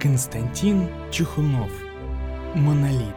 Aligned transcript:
Константин 0.00 0.86
Чухунов. 1.10 1.72
Монолит. 2.54 3.16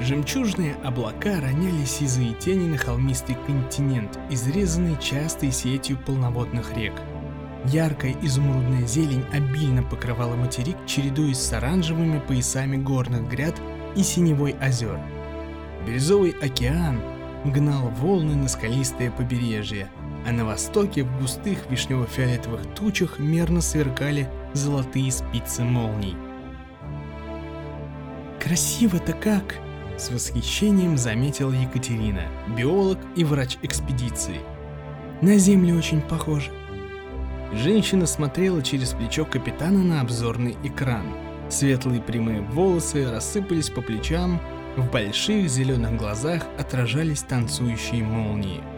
Жемчужные 0.00 0.74
облака 0.82 1.40
роняли 1.40 1.84
сизые 1.84 2.34
тени 2.34 2.66
на 2.66 2.76
холмистый 2.76 3.36
континент, 3.46 4.18
изрезанный 4.30 4.98
частой 5.00 5.52
сетью 5.52 5.96
полноводных 6.04 6.76
рек. 6.76 6.94
Яркая 7.66 8.16
изумрудная 8.20 8.84
зелень 8.84 9.24
обильно 9.32 9.84
покрывала 9.84 10.34
материк, 10.34 10.76
чередуясь 10.86 11.38
с 11.38 11.52
оранжевыми 11.52 12.18
поясами 12.18 12.76
горных 12.76 13.30
гряд 13.30 13.54
и 13.94 14.02
синевой 14.02 14.56
озер. 14.60 14.98
Бирюзовый 15.86 16.34
океан 16.42 17.00
гнал 17.44 17.90
волны 18.00 18.34
на 18.34 18.48
скалистое 18.48 19.12
побережье, 19.12 19.88
а 20.26 20.32
на 20.32 20.44
востоке 20.44 21.02
в 21.04 21.20
густых 21.20 21.66
вишнево-фиолетовых 21.70 22.74
тучах 22.74 23.18
мерно 23.18 23.60
сверкали 23.60 24.28
золотые 24.52 25.10
спицы 25.12 25.62
молний. 25.62 26.16
«Красиво-то 28.40 29.12
как!»— 29.12 29.56
с 29.98 30.10
восхищением 30.10 30.98
заметила 30.98 31.52
Екатерина, 31.52 32.22
биолог 32.56 32.98
и 33.16 33.24
врач 33.24 33.58
экспедиции. 33.62 34.40
«На 35.22 35.38
Землю 35.38 35.76
очень 35.76 36.00
похоже». 36.02 36.50
Женщина 37.52 38.06
смотрела 38.06 38.62
через 38.62 38.90
плечо 38.90 39.24
капитана 39.24 39.82
на 39.82 40.00
обзорный 40.00 40.56
экран. 40.64 41.06
Светлые 41.48 42.02
прямые 42.02 42.40
волосы 42.40 43.08
рассыпались 43.10 43.70
по 43.70 43.80
плечам, 43.80 44.40
в 44.76 44.90
больших 44.90 45.48
зеленых 45.48 45.96
глазах 45.96 46.42
отражались 46.58 47.22
танцующие 47.22 48.02
молнии. 48.02 48.73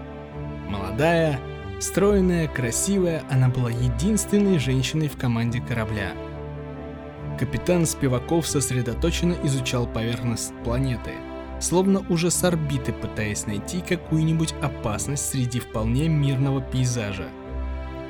Молодая, 0.69 1.39
стройная, 1.79 2.49
красивая, 2.49 3.23
она 3.31 3.49
была 3.49 3.71
единственной 3.71 4.59
женщиной 4.59 5.09
в 5.09 5.17
команде 5.17 5.61
корабля. 5.61 6.13
Капитан 7.39 7.87
Спиваков 7.87 8.47
сосредоточенно 8.47 9.37
изучал 9.45 9.87
поверхность 9.87 10.53
планеты, 10.65 11.13
словно 11.61 12.05
уже 12.09 12.31
с 12.31 12.43
орбиты 12.43 12.93
пытаясь 12.93 13.47
найти 13.47 13.81
какую-нибудь 13.81 14.55
опасность 14.61 15.31
среди 15.31 15.61
вполне 15.61 16.09
мирного 16.09 16.61
пейзажа. 16.61 17.29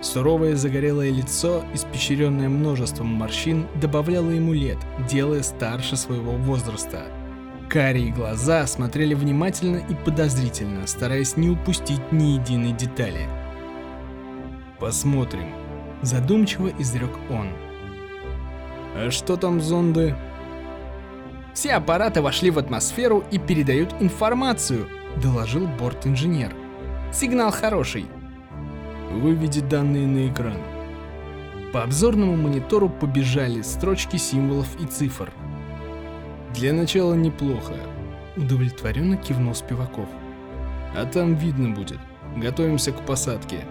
Суровое 0.01 0.57
загорелое 0.57 1.11
лицо, 1.11 1.65
испещренное 1.75 2.49
множеством 2.49 3.09
морщин, 3.09 3.67
добавляло 3.75 4.31
ему 4.31 4.53
лет, 4.53 4.79
делая 5.11 5.43
старше 5.43 5.97
своего 5.97 6.33
возраста– 6.33 7.07
Карие 7.69 8.13
глаза 8.13 8.65
смотрели 8.67 9.15
внимательно 9.15 9.79
и 9.79 9.95
подозрительно, 9.95 10.87
стараясь 10.87 11.37
не 11.37 11.51
упустить 11.51 12.13
ни 12.13 12.39
единой 12.39 12.73
детали. 12.73 13.29
«Посмотрим»,— 14.79 15.51
задумчиво 16.03 16.69
изрек 16.79 17.11
он. 17.29 17.49
«А 18.95 19.11
что 19.11 19.37
там 19.37 19.61
зонды?» 19.61 20.15
«Все 21.55 21.73
аппараты 21.73 22.23
вошли 22.23 22.51
в 22.51 22.59
атмосферу 22.59 23.25
и 23.31 23.39
передают 23.39 23.95
информацию»,— 24.01 24.87
доложил 25.23 25.67
борт-инженер. 25.67 26.55
«Сигнал 27.13 27.51
хороший». 27.51 28.07
«Выведи 29.11 29.61
данные 29.61 30.07
на 30.07 30.29
экран». 30.29 30.59
По 31.73 31.83
обзорному 31.83 32.37
монитору 32.37 32.89
побежали 32.89 33.63
строчки 33.63 34.17
символов 34.17 34.69
и 34.81 34.87
цифр— 34.87 35.33
для 36.57 36.73
начала 36.73 37.15
неплохо. 37.15 37.75
Удовлетворенно 38.37 39.17
кивнул 39.17 39.55
Спиваков. 39.55 40.09
А 40.97 41.05
там 41.05 41.35
видно 41.35 41.75
будет. 41.75 41.99
Готовимся 42.37 42.93
к 42.93 43.05
посадке. 43.05 43.65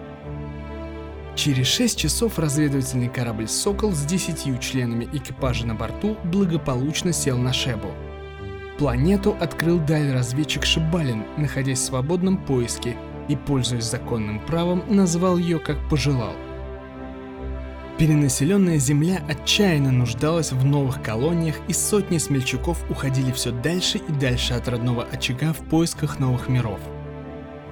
Через 1.34 1.66
6 1.66 1.98
часов 1.98 2.38
разведывательный 2.38 3.08
корабль 3.08 3.48
«Сокол» 3.48 3.92
с 3.92 4.04
10 4.04 4.60
членами 4.60 5.08
экипажа 5.12 5.66
на 5.66 5.74
борту 5.74 6.16
благополучно 6.24 7.12
сел 7.12 7.36
на 7.36 7.52
Шебу. 7.52 7.90
Планету 8.78 9.36
открыл 9.40 9.78
даль-разведчик 9.78 10.64
Шибалин, 10.64 11.24
находясь 11.36 11.80
в 11.80 11.84
свободном 11.84 12.38
поиске, 12.38 12.96
и, 13.28 13.36
пользуясь 13.36 13.84
законным 13.84 14.38
правом, 14.38 14.84
назвал 14.88 15.36
ее 15.36 15.58
как 15.58 15.76
пожелал. 15.90 16.34
Перенаселенная 17.98 18.76
Земля 18.76 19.22
отчаянно 19.26 19.90
нуждалась 19.90 20.52
в 20.52 20.64
новых 20.66 21.02
колониях, 21.02 21.56
и 21.66 21.72
сотни 21.72 22.18
смельчаков 22.18 22.78
уходили 22.90 23.32
все 23.32 23.52
дальше 23.52 23.98
и 23.98 24.12
дальше 24.12 24.52
от 24.52 24.68
родного 24.68 25.04
очага 25.04 25.54
в 25.54 25.60
поисках 25.68 26.18
новых 26.18 26.48
миров. 26.50 26.78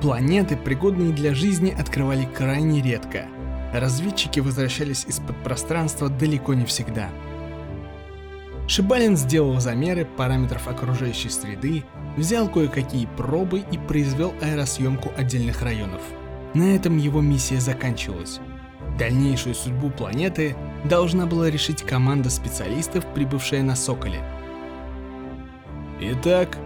Планеты, 0.00 0.56
пригодные 0.56 1.12
для 1.12 1.34
жизни, 1.34 1.76
открывали 1.78 2.24
крайне 2.24 2.80
редко. 2.80 3.26
Разведчики 3.74 4.40
возвращались 4.40 5.04
из-под 5.04 5.36
пространства 5.42 6.08
далеко 6.08 6.54
не 6.54 6.64
всегда. 6.64 7.10
Шибалин 8.66 9.18
сделал 9.18 9.60
замеры 9.60 10.06
параметров 10.06 10.68
окружающей 10.68 11.28
среды, 11.28 11.84
взял 12.16 12.48
кое-какие 12.48 13.06
пробы 13.18 13.62
и 13.70 13.76
произвел 13.76 14.32
аэросъемку 14.40 15.12
отдельных 15.18 15.60
районов. 15.60 16.00
На 16.54 16.74
этом 16.74 16.96
его 16.96 17.20
миссия 17.20 17.60
заканчивалась. 17.60 18.40
Дальнейшую 18.98 19.54
судьбу 19.54 19.90
планеты 19.90 20.54
должна 20.84 21.26
была 21.26 21.50
решить 21.50 21.82
команда 21.82 22.30
специалистов, 22.30 23.04
прибывшая 23.12 23.62
на 23.62 23.74
Соколе. 23.74 24.22
Итак, 26.00 26.58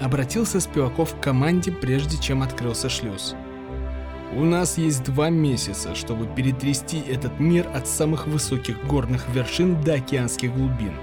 обратился 0.00 0.60
Спиваков 0.60 1.14
к 1.14 1.20
команде, 1.20 1.72
прежде 1.72 2.18
чем 2.18 2.42
открылся 2.42 2.88
шлюз. 2.88 3.34
У 4.34 4.44
нас 4.44 4.78
есть 4.78 5.04
два 5.04 5.28
месяца, 5.28 5.94
чтобы 5.94 6.26
перетрясти 6.26 7.00
этот 7.00 7.38
мир 7.38 7.68
от 7.74 7.86
самых 7.86 8.26
высоких 8.26 8.82
горных 8.86 9.28
вершин 9.28 9.82
до 9.82 9.94
океанских 9.94 10.54
глубин. 10.54 10.94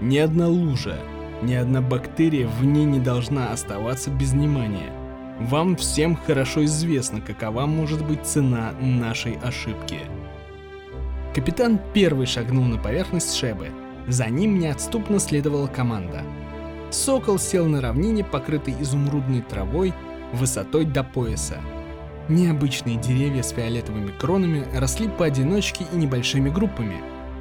Ни 0.00 0.18
одна 0.18 0.48
лужа, 0.48 0.98
ни 1.42 1.54
одна 1.54 1.80
бактерия 1.80 2.46
в 2.46 2.64
ней 2.64 2.84
не 2.84 3.00
должна 3.00 3.52
оставаться 3.52 4.10
без 4.10 4.32
внимания. 4.32 4.92
Вам 5.40 5.74
всем 5.74 6.16
хорошо 6.16 6.66
известно, 6.66 7.22
какова 7.22 7.64
может 7.64 8.04
быть 8.06 8.26
цена 8.26 8.72
нашей 8.78 9.38
ошибки. 9.42 10.00
Капитан 11.34 11.80
первый 11.94 12.26
шагнул 12.26 12.64
на 12.64 12.76
поверхность 12.76 13.34
Шебы. 13.34 13.68
За 14.06 14.26
ним 14.26 14.58
неотступно 14.58 15.18
следовала 15.18 15.66
команда. 15.66 16.24
Сокол 16.90 17.38
сел 17.38 17.64
на 17.64 17.80
равнине, 17.80 18.22
покрытой 18.22 18.74
изумрудной 18.80 19.40
травой, 19.40 19.94
высотой 20.34 20.84
до 20.84 21.02
пояса. 21.04 21.56
Необычные 22.28 22.96
деревья 22.96 23.42
с 23.42 23.50
фиолетовыми 23.50 24.12
кронами 24.18 24.66
росли 24.74 25.08
поодиночке 25.08 25.86
и 25.90 25.96
небольшими 25.96 26.50
группами. 26.50 27.00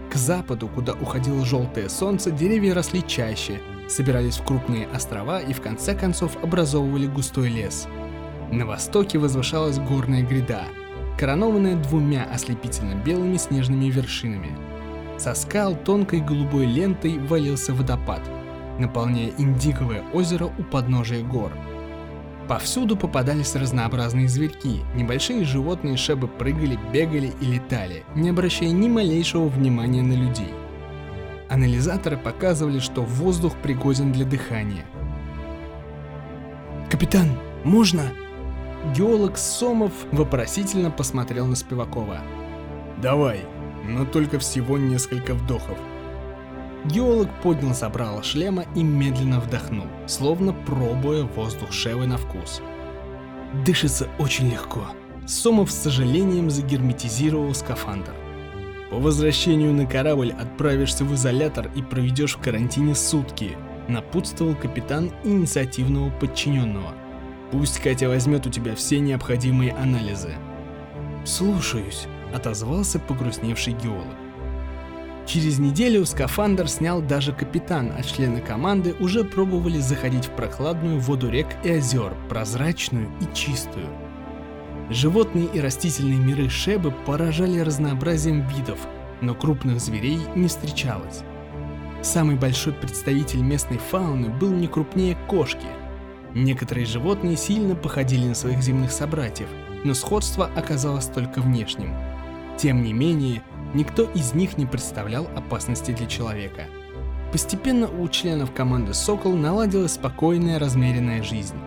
К 0.10 0.16
западу, 0.16 0.70
куда 0.70 0.94
уходило 0.94 1.46
желтое 1.46 1.90
солнце, 1.90 2.32
деревья 2.32 2.74
росли 2.74 3.06
чаще, 3.06 3.60
собирались 3.90 4.38
в 4.38 4.44
крупные 4.44 4.88
острова 4.88 5.42
и 5.42 5.54
в 5.54 5.62
конце 5.62 5.96
концов 5.96 6.38
образовывали 6.44 7.08
густой 7.08 7.50
лес. 7.50 7.88
На 8.52 8.66
востоке 8.66 9.18
возвышалась 9.18 9.80
горная 9.80 10.24
гряда, 10.24 10.64
коронованная 11.18 11.76
двумя 11.76 12.28
ослепительно 12.34 12.96
белыми 12.96 13.38
снежными 13.38 13.86
вершинами. 13.86 14.58
Со 15.18 15.34
скал 15.34 15.76
тонкой 15.76 16.22
голубой 16.22 16.66
лентой 16.66 17.20
валился 17.20 17.74
водопад, 17.74 18.22
наполняя 18.80 19.32
индиговое 19.38 20.04
озеро 20.14 20.46
у 20.46 20.64
подножия 20.64 21.22
гор. 21.22 21.52
Повсюду 22.48 22.98
попадались 22.98 23.56
разнообразные 23.56 24.28
зверьки, 24.28 24.80
небольшие 24.96 25.44
животные 25.44 25.98
шебы 25.98 26.28
прыгали, 26.28 26.80
бегали 26.92 27.32
и 27.42 27.46
летали, 27.46 28.04
не 28.16 28.30
обращая 28.30 28.72
ни 28.72 28.88
малейшего 28.88 29.48
внимания 29.48 30.02
на 30.02 30.14
людей. 30.14 30.50
Анализаторы 31.50 32.16
показывали, 32.16 32.80
что 32.80 33.02
воздух 33.02 33.56
пригоден 33.58 34.12
для 34.12 34.26
дыхания. 34.26 34.86
«Капитан, 36.90 37.30
можно?» 37.64 38.04
Геолог 38.96 39.38
Сомов 39.38 39.92
вопросительно 40.12 40.92
посмотрел 40.92 41.48
на 41.48 41.56
Спивакова. 41.56 42.20
«Давай, 43.02 43.42
но 43.86 44.06
только 44.06 44.40
всего 44.40 44.78
несколько 44.78 45.34
вдохов». 45.34 45.78
Геолог 46.86 47.30
поднял 47.42 47.74
забрало 47.74 48.24
шлема 48.24 48.66
и 48.76 48.84
медленно 48.84 49.40
вдохнул, 49.40 49.88
словно 50.08 50.54
пробуя 50.54 51.24
воздух 51.24 51.74
Шевы 51.74 52.08
на 52.08 52.18
вкус. 52.18 52.62
Дышится 53.66 54.08
очень 54.18 54.50
легко. 54.50 54.86
Сомов 55.28 55.72
с 55.72 55.76
сожалением 55.76 56.50
загерметизировал 56.50 57.54
скафандр. 57.54 58.14
По 58.90 58.98
возвращению 58.98 59.74
на 59.74 59.86
корабль 59.86 60.32
отправишься 60.32 61.06
в 61.06 61.14
изолятор 61.14 61.70
и 61.76 61.82
проведешь 61.82 62.36
в 62.36 62.42
карантине 62.42 62.96
сутки, 62.96 63.56
напутствовал 63.88 64.56
капитан 64.56 65.12
инициативного 65.24 66.10
подчиненного. 66.10 66.94
Пусть 67.52 67.80
Катя 67.80 68.10
возьмет 68.10 68.48
у 68.48 68.50
тебя 68.50 68.76
все 68.76 69.00
необходимые 69.00 69.74
анализы. 69.74 70.34
Слушаюсь, 71.24 72.08
отозвался 72.34 73.00
погрустневший 73.00 73.74
геолог. 73.74 74.08
Через 75.28 75.60
неделю 75.60 76.06
скафандр 76.08 76.68
снял 76.68 77.04
даже 77.04 77.34
капитан, 77.34 77.92
а 77.96 78.02
члены 78.02 78.42
команды 78.42 78.96
уже 79.00 79.24
пробовали 79.24 79.78
заходить 79.78 80.26
в 80.26 80.32
прохладную 80.32 81.00
воду 81.00 81.30
рек 81.30 81.46
и 81.64 81.70
озер, 81.70 82.16
прозрачную 82.30 83.10
и 83.22 83.36
чистую. 83.36 83.86
Животные 84.90 85.46
и 85.54 85.60
растительные 85.60 86.18
миры 86.18 86.50
Шебы 86.50 86.92
поражали 86.92 87.60
разнообразием 87.60 88.48
видов, 88.48 88.80
но 89.22 89.36
крупных 89.36 89.80
зверей 89.80 90.20
не 90.36 90.48
встречалось. 90.48 91.22
Самый 92.02 92.38
большой 92.38 92.74
представитель 92.74 93.42
местной 93.42 93.78
фауны 93.78 94.30
был 94.30 94.50
не 94.50 94.68
крупнее 94.68 95.16
кошки. 95.28 95.68
Некоторые 96.34 96.88
животные 96.88 97.38
сильно 97.38 97.76
походили 97.76 98.26
на 98.26 98.34
своих 98.34 98.64
земных 98.64 98.92
собратьев, 98.92 99.48
но 99.84 99.94
сходство 99.94 100.50
оказалось 100.56 101.06
только 101.06 101.40
внешним. 101.40 101.94
Тем 102.58 102.82
не 102.82 102.94
менее, 102.94 103.44
никто 103.76 104.06
из 104.16 104.34
них 104.34 104.58
не 104.58 104.66
представлял 104.66 105.28
опасности 105.36 105.92
для 105.92 106.08
человека. 106.08 106.66
Постепенно 107.32 107.88
у 107.88 108.08
членов 108.08 108.52
команды 108.54 108.96
«Сокол» 108.96 109.34
наладилась 109.34 109.94
спокойная, 109.94 110.58
размеренная 110.58 111.22
жизнь. 111.22 111.58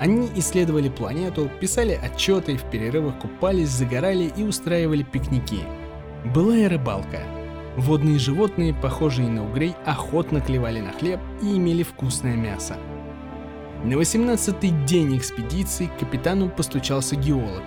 Они 0.00 0.30
исследовали 0.34 0.88
планету, 0.88 1.50
писали 1.60 1.92
отчеты, 1.92 2.56
в 2.56 2.64
перерывах 2.70 3.18
купались, 3.18 3.68
загорали 3.68 4.32
и 4.34 4.42
устраивали 4.42 5.02
пикники. 5.02 5.60
Была 6.24 6.56
и 6.56 6.66
рыбалка. 6.66 7.20
Водные 7.76 8.18
животные, 8.18 8.72
похожие 8.72 9.28
на 9.28 9.44
угрей, 9.44 9.74
охотно 9.84 10.40
клевали 10.40 10.80
на 10.80 10.92
хлеб 10.92 11.20
и 11.42 11.54
имели 11.54 11.82
вкусное 11.82 12.34
мясо. 12.34 12.78
На 13.84 13.92
18-й 13.92 14.70
день 14.86 15.18
экспедиции 15.18 15.86
к 15.86 16.00
капитану 16.00 16.48
постучался 16.48 17.14
геолог. 17.16 17.62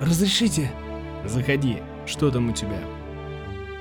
«Разрешите?» 0.00 0.70
«Заходи. 1.24 1.78
Что 2.06 2.30
там 2.30 2.50
у 2.50 2.52
тебя?» 2.52 2.78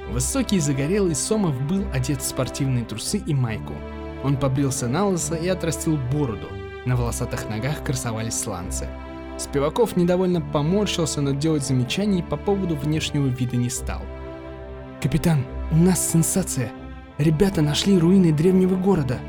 Высокий 0.10 0.60
загорелый 0.60 1.14
Сомов 1.14 1.62
был 1.68 1.84
одет 1.94 2.22
в 2.22 2.26
спортивные 2.26 2.86
трусы 2.86 3.20
и 3.20 3.36
майку. 3.36 3.74
Он 4.24 4.36
побрился 4.36 4.88
на 4.88 5.08
лысо 5.08 5.36
и 5.36 5.48
отрастил 5.48 5.98
бороду. 6.12 6.48
На 6.88 6.96
волосатых 6.96 7.50
ногах 7.50 7.84
красовались 7.84 8.40
сланцы. 8.40 8.88
Спиваков 9.38 9.98
недовольно 9.98 10.40
поморщился, 10.40 11.20
но 11.20 11.32
делать 11.32 11.66
замечаний 11.66 12.24
по 12.24 12.38
поводу 12.38 12.78
внешнего 12.78 13.28
вида 13.28 13.58
не 13.58 13.70
стал. 13.70 14.00
«Капитан, 15.02 15.46
у 15.74 15.76
нас 15.76 16.14
сенсация. 16.14 16.72
Ребята 17.18 17.62
нашли 17.62 18.00
руины 18.00 18.32
древнего 18.32 18.78
города». 18.78 19.20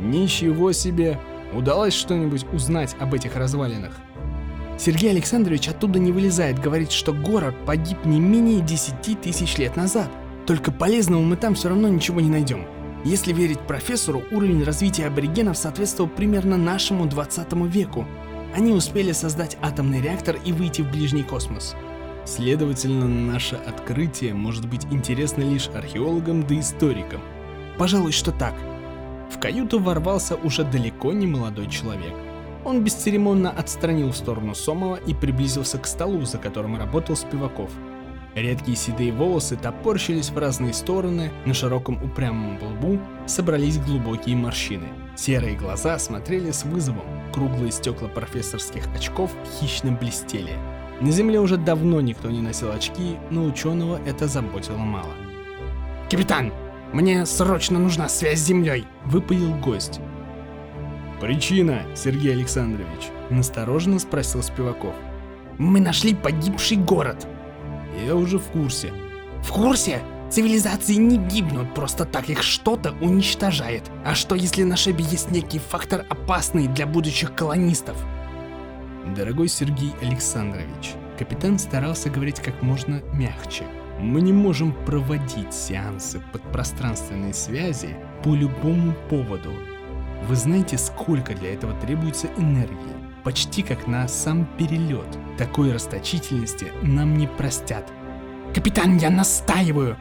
«Ничего 0.00 0.72
себе! 0.72 1.20
Удалось 1.54 1.94
что-нибудь 1.94 2.44
узнать 2.52 2.96
об 2.98 3.14
этих 3.14 3.36
развалинах?» 3.36 3.92
Сергей 4.76 5.12
Александрович 5.12 5.68
оттуда 5.68 6.00
не 6.00 6.10
вылезает, 6.10 6.58
говорит, 6.58 6.90
что 6.90 7.12
город 7.12 7.54
погиб 7.64 8.04
не 8.06 8.18
менее 8.18 8.60
10 8.60 9.20
тысяч 9.20 9.56
лет 9.56 9.76
назад. 9.76 10.10
Только 10.48 10.72
полезного 10.72 11.20
мы 11.20 11.36
там 11.36 11.54
все 11.54 11.68
равно 11.68 11.86
ничего 11.86 12.20
не 12.20 12.28
найдем. 12.28 12.66
Если 13.04 13.32
верить 13.32 13.60
профессору, 13.60 14.24
уровень 14.32 14.64
развития 14.64 15.06
аборигенов 15.06 15.56
соответствовал 15.56 16.10
примерно 16.10 16.56
нашему 16.56 17.06
20 17.06 17.52
веку. 17.66 18.06
Они 18.54 18.72
успели 18.72 19.12
создать 19.12 19.56
атомный 19.62 20.00
реактор 20.00 20.36
и 20.44 20.52
выйти 20.52 20.82
в 20.82 20.90
ближний 20.90 21.22
космос. 21.22 21.76
Следовательно, 22.24 23.06
наше 23.06 23.56
открытие 23.56 24.34
может 24.34 24.68
быть 24.68 24.84
интересно 24.90 25.42
лишь 25.42 25.68
археологам 25.68 26.46
да 26.46 26.58
историкам. 26.58 27.20
Пожалуй, 27.78 28.12
что 28.12 28.32
так. 28.32 28.54
В 29.30 29.38
каюту 29.38 29.78
ворвался 29.78 30.34
уже 30.34 30.64
далеко 30.64 31.12
не 31.12 31.26
молодой 31.26 31.68
человек. 31.68 32.14
Он 32.64 32.82
бесцеремонно 32.82 33.50
отстранил 33.50 34.10
в 34.10 34.16
сторону 34.16 34.54
Сомова 34.54 34.96
и 34.96 35.14
приблизился 35.14 35.78
к 35.78 35.86
столу, 35.86 36.22
за 36.22 36.38
которым 36.38 36.76
работал 36.76 37.16
Спиваков. 37.16 37.70
Редкие 38.34 38.76
седые 38.76 39.12
волосы 39.12 39.56
топорщились 39.56 40.30
в 40.30 40.38
разные 40.38 40.72
стороны, 40.72 41.32
на 41.44 41.54
широком 41.54 42.02
упрямом 42.02 42.58
лбу 42.62 43.00
собрались 43.26 43.78
глубокие 43.78 44.36
морщины. 44.36 44.86
Серые 45.16 45.56
глаза 45.56 45.98
смотрели 45.98 46.50
с 46.50 46.64
вызовом, 46.64 47.04
круглые 47.32 47.72
стекла 47.72 48.08
профессорских 48.08 48.86
очков 48.94 49.32
хищно 49.58 49.92
блестели. 49.92 50.52
На 51.00 51.10
Земле 51.10 51.40
уже 51.40 51.56
давно 51.56 52.00
никто 52.00 52.30
не 52.30 52.40
носил 52.40 52.70
очки, 52.70 53.16
но 53.30 53.44
ученого 53.44 54.00
это 54.06 54.28
заботило 54.28 54.76
мало. 54.76 55.12
«Капитан, 56.10 56.52
мне 56.92 57.26
срочно 57.26 57.78
нужна 57.78 58.08
связь 58.08 58.40
с 58.40 58.46
Землей!»— 58.46 58.84
выпалил 59.04 59.54
гость. 59.56 60.00
«Причина, 61.20 61.82
Сергей 61.96 62.32
Александрович?»– 62.32 63.10
настороженно 63.30 63.98
спросил 63.98 64.42
Спиваков. 64.42 64.94
«Мы 65.58 65.80
нашли 65.80 66.14
погибший 66.14 66.76
город». 66.76 67.26
«Я 68.04 68.14
уже 68.14 68.38
в 68.38 68.46
курсе». 68.48 68.92
«В 69.42 69.52
курсе? 69.52 70.00
Цивилизации 70.30 70.94
не 70.94 71.16
гибнут, 71.16 71.74
просто 71.74 72.04
так 72.04 72.28
их 72.28 72.42
что-то 72.42 72.92
уничтожает. 73.00 73.84
А 74.04 74.14
что 74.14 74.34
если 74.34 74.62
на 74.62 74.76
шебе 74.76 75.04
есть 75.04 75.30
некий 75.30 75.58
фактор 75.58 76.04
опасный 76.10 76.66
для 76.68 76.86
будущих 76.86 77.34
колонистов?» 77.34 77.96
Дорогой 79.16 79.48
Сергей 79.48 79.92
Александрович, 80.02 80.94
капитан 81.18 81.58
старался 81.58 82.10
говорить 82.10 82.40
как 82.40 82.62
можно 82.62 83.00
мягче. 83.14 83.64
Мы 84.00 84.20
не 84.20 84.32
можем 84.32 84.72
проводить 84.84 85.54
сеансы 85.54 86.20
подпространственной 86.32 87.32
связи 87.32 87.96
по 88.22 88.34
любому 88.34 88.94
поводу, 89.08 89.50
вы 90.26 90.36
знаете, 90.36 90.76
сколько 90.76 91.34
для 91.34 91.54
этого 91.54 91.72
требуется 91.80 92.28
энергии? 92.36 92.97
Почти 93.28 93.62
как 93.62 93.86
на 93.86 94.08
сам 94.08 94.48
перелет. 94.56 95.18
Такой 95.36 95.70
расточительности 95.70 96.68
нам 96.82 97.18
не 97.18 97.26
простят. 97.26 97.92
Капитан, 98.54 98.96
я 98.96 99.10
настаиваю! 99.10 99.98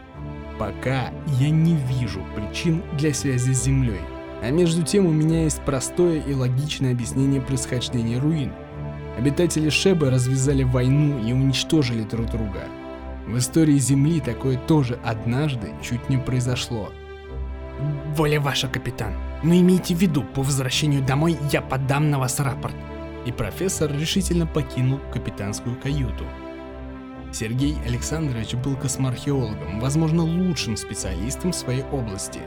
Пока 0.57 1.11
я 1.37 1.49
не 1.49 1.75
вижу 1.75 2.21
причин 2.37 2.81
для 2.97 3.13
связи 3.13 3.51
с 3.51 3.65
Землей. 3.65 3.99
А 4.41 4.49
между 4.49 4.81
тем 4.81 5.07
у 5.07 5.11
меня 5.11 5.43
есть 5.43 5.61
простое 5.63 6.21
и 6.21 6.33
логичное 6.33 6.93
объяснение 6.93 7.41
происхождения 7.41 8.17
руин. 8.17 8.53
Обитатели 9.17 9.69
Шебы 9.69 10.09
развязали 10.09 10.63
войну 10.63 11.19
и 11.21 11.33
уничтожили 11.33 12.03
друг 12.03 12.27
друга. 12.27 12.63
В 13.27 13.37
истории 13.37 13.77
Земли 13.77 14.21
такое 14.21 14.55
тоже 14.55 14.99
однажды 15.03 15.73
чуть 15.81 16.07
не 16.07 16.15
произошло. 16.15 16.91
Воля 18.15 18.39
ваша, 18.39 18.69
капитан. 18.69 19.11
Но 19.43 19.53
имейте 19.53 19.95
в 19.95 19.97
виду, 19.99 20.23
по 20.23 20.43
возвращению 20.43 21.01
домой 21.03 21.35
я 21.51 21.61
подам 21.61 22.09
на 22.09 22.19
вас 22.19 22.39
рапорт. 22.39 22.73
И 23.27 23.31
профессор 23.31 23.91
решительно 23.91 24.47
покинул 24.47 24.99
капитанскую 25.13 25.79
каюту. 25.79 26.25
Сергей 27.31 27.75
Александрович 27.85 28.55
был 28.55 28.75
космоархеологом, 28.75 29.79
возможно, 29.79 30.23
лучшим 30.23 30.75
специалистом 30.75 31.51
в 31.51 31.55
своей 31.55 31.83
области. 31.91 32.39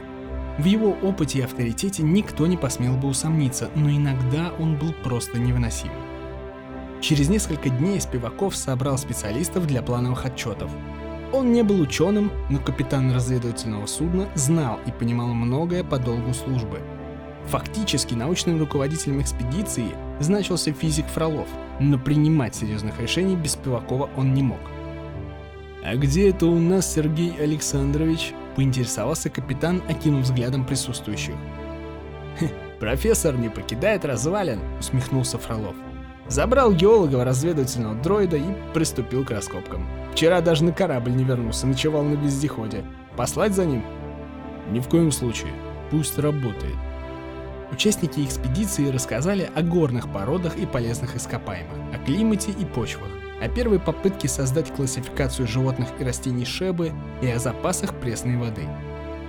В 0.57 0.65
его 0.65 0.97
опыте 1.03 1.39
и 1.39 1.43
авторитете 1.43 2.03
никто 2.03 2.47
не 2.47 2.57
посмел 2.57 2.97
бы 2.97 3.07
усомниться, 3.07 3.69
но 3.75 3.89
иногда 3.89 4.51
он 4.59 4.75
был 4.75 4.91
просто 5.03 5.39
невыносим. 5.39 5.91
Через 6.99 7.29
несколько 7.29 7.69
дней 7.69 8.01
Спиваков 8.01 8.57
собрал 8.57 8.97
специалистов 8.97 9.67
для 9.67 9.81
плановых 9.81 10.25
отчетов– 10.25 10.69
он 11.33 11.53
не 11.53 11.63
был 11.63 11.79
ученым, 11.79 12.29
но 12.49 12.59
капитан 12.59 13.11
разведывательного 13.13 13.85
судна 13.85 14.27
знал 14.35 14.79
и 14.85 14.91
понимал 14.91 15.27
многое 15.27 15.83
по 15.83 15.97
долгу 15.97 16.33
службы. 16.33 16.81
Фактически 17.47 18.13
научным 18.13 18.59
руководителем 18.59 19.21
экспедиции 19.21 19.95
значился 20.23 20.71
физик 20.73 21.05
Фролов, 21.07 21.47
но 21.79 21.97
принимать 21.97 22.55
серьезных 22.55 22.99
решений 22.99 23.35
без 23.35 23.55
Пивакова 23.55 24.09
он 24.15 24.33
не 24.33 24.43
мог. 24.43 24.59
«А 25.83 25.95
где 25.95 26.29
это 26.29 26.45
у 26.45 26.59
нас 26.59 26.93
Сергей 26.93 27.35
Александрович?»– 27.39 28.33
поинтересовался 28.55 29.29
капитан, 29.29 29.81
окинув 29.89 30.23
взглядом 30.23 30.65
присутствующих. 30.65 31.35
«Профессор 32.79 33.35
не 33.37 33.49
покидает 33.49 34.05
развалин»,– 34.05 34.59
усмехнулся 34.79 35.37
Фролов. 35.37 35.75
Забрал 36.27 36.71
геолога 36.71 37.25
разведывательного 37.25 37.95
дроида 37.95 38.37
и 38.37 38.55
приступил 38.73 39.25
к 39.25 39.31
раскопкам. 39.31 39.85
Вчера 40.13 40.39
даже 40.41 40.63
на 40.63 40.71
корабль 40.71 41.11
не 41.11 41.23
вернулся, 41.23 41.67
ночевал 41.67 42.03
на 42.03 42.13
вездеходе. 42.13 42.85
Послать 43.17 43.53
за 43.53 43.65
ним? 43.65 43.83
Ни 44.69 44.79
в 44.79 44.87
коем 44.87 45.11
случае. 45.11 45.51
Пусть 45.89 46.17
работает. 46.17 46.75
Участники 47.71 48.19
экспедиции 48.19 48.89
рассказали 48.89 49.49
о 49.55 49.61
горных 49.61 50.11
породах 50.11 50.57
и 50.57 50.65
полезных 50.65 51.15
ископаемых, 51.15 51.77
о 51.93 52.05
климате 52.05 52.51
и 52.51 52.65
почвах, 52.65 53.07
о 53.41 53.47
первой 53.47 53.79
попытке 53.79 54.27
создать 54.27 54.73
классификацию 54.73 55.47
животных 55.47 55.87
и 55.99 56.03
растений 56.03 56.45
Шебы 56.45 56.91
и 57.21 57.27
о 57.27 57.39
запасах 57.39 57.95
пресной 57.95 58.35
воды. 58.35 58.67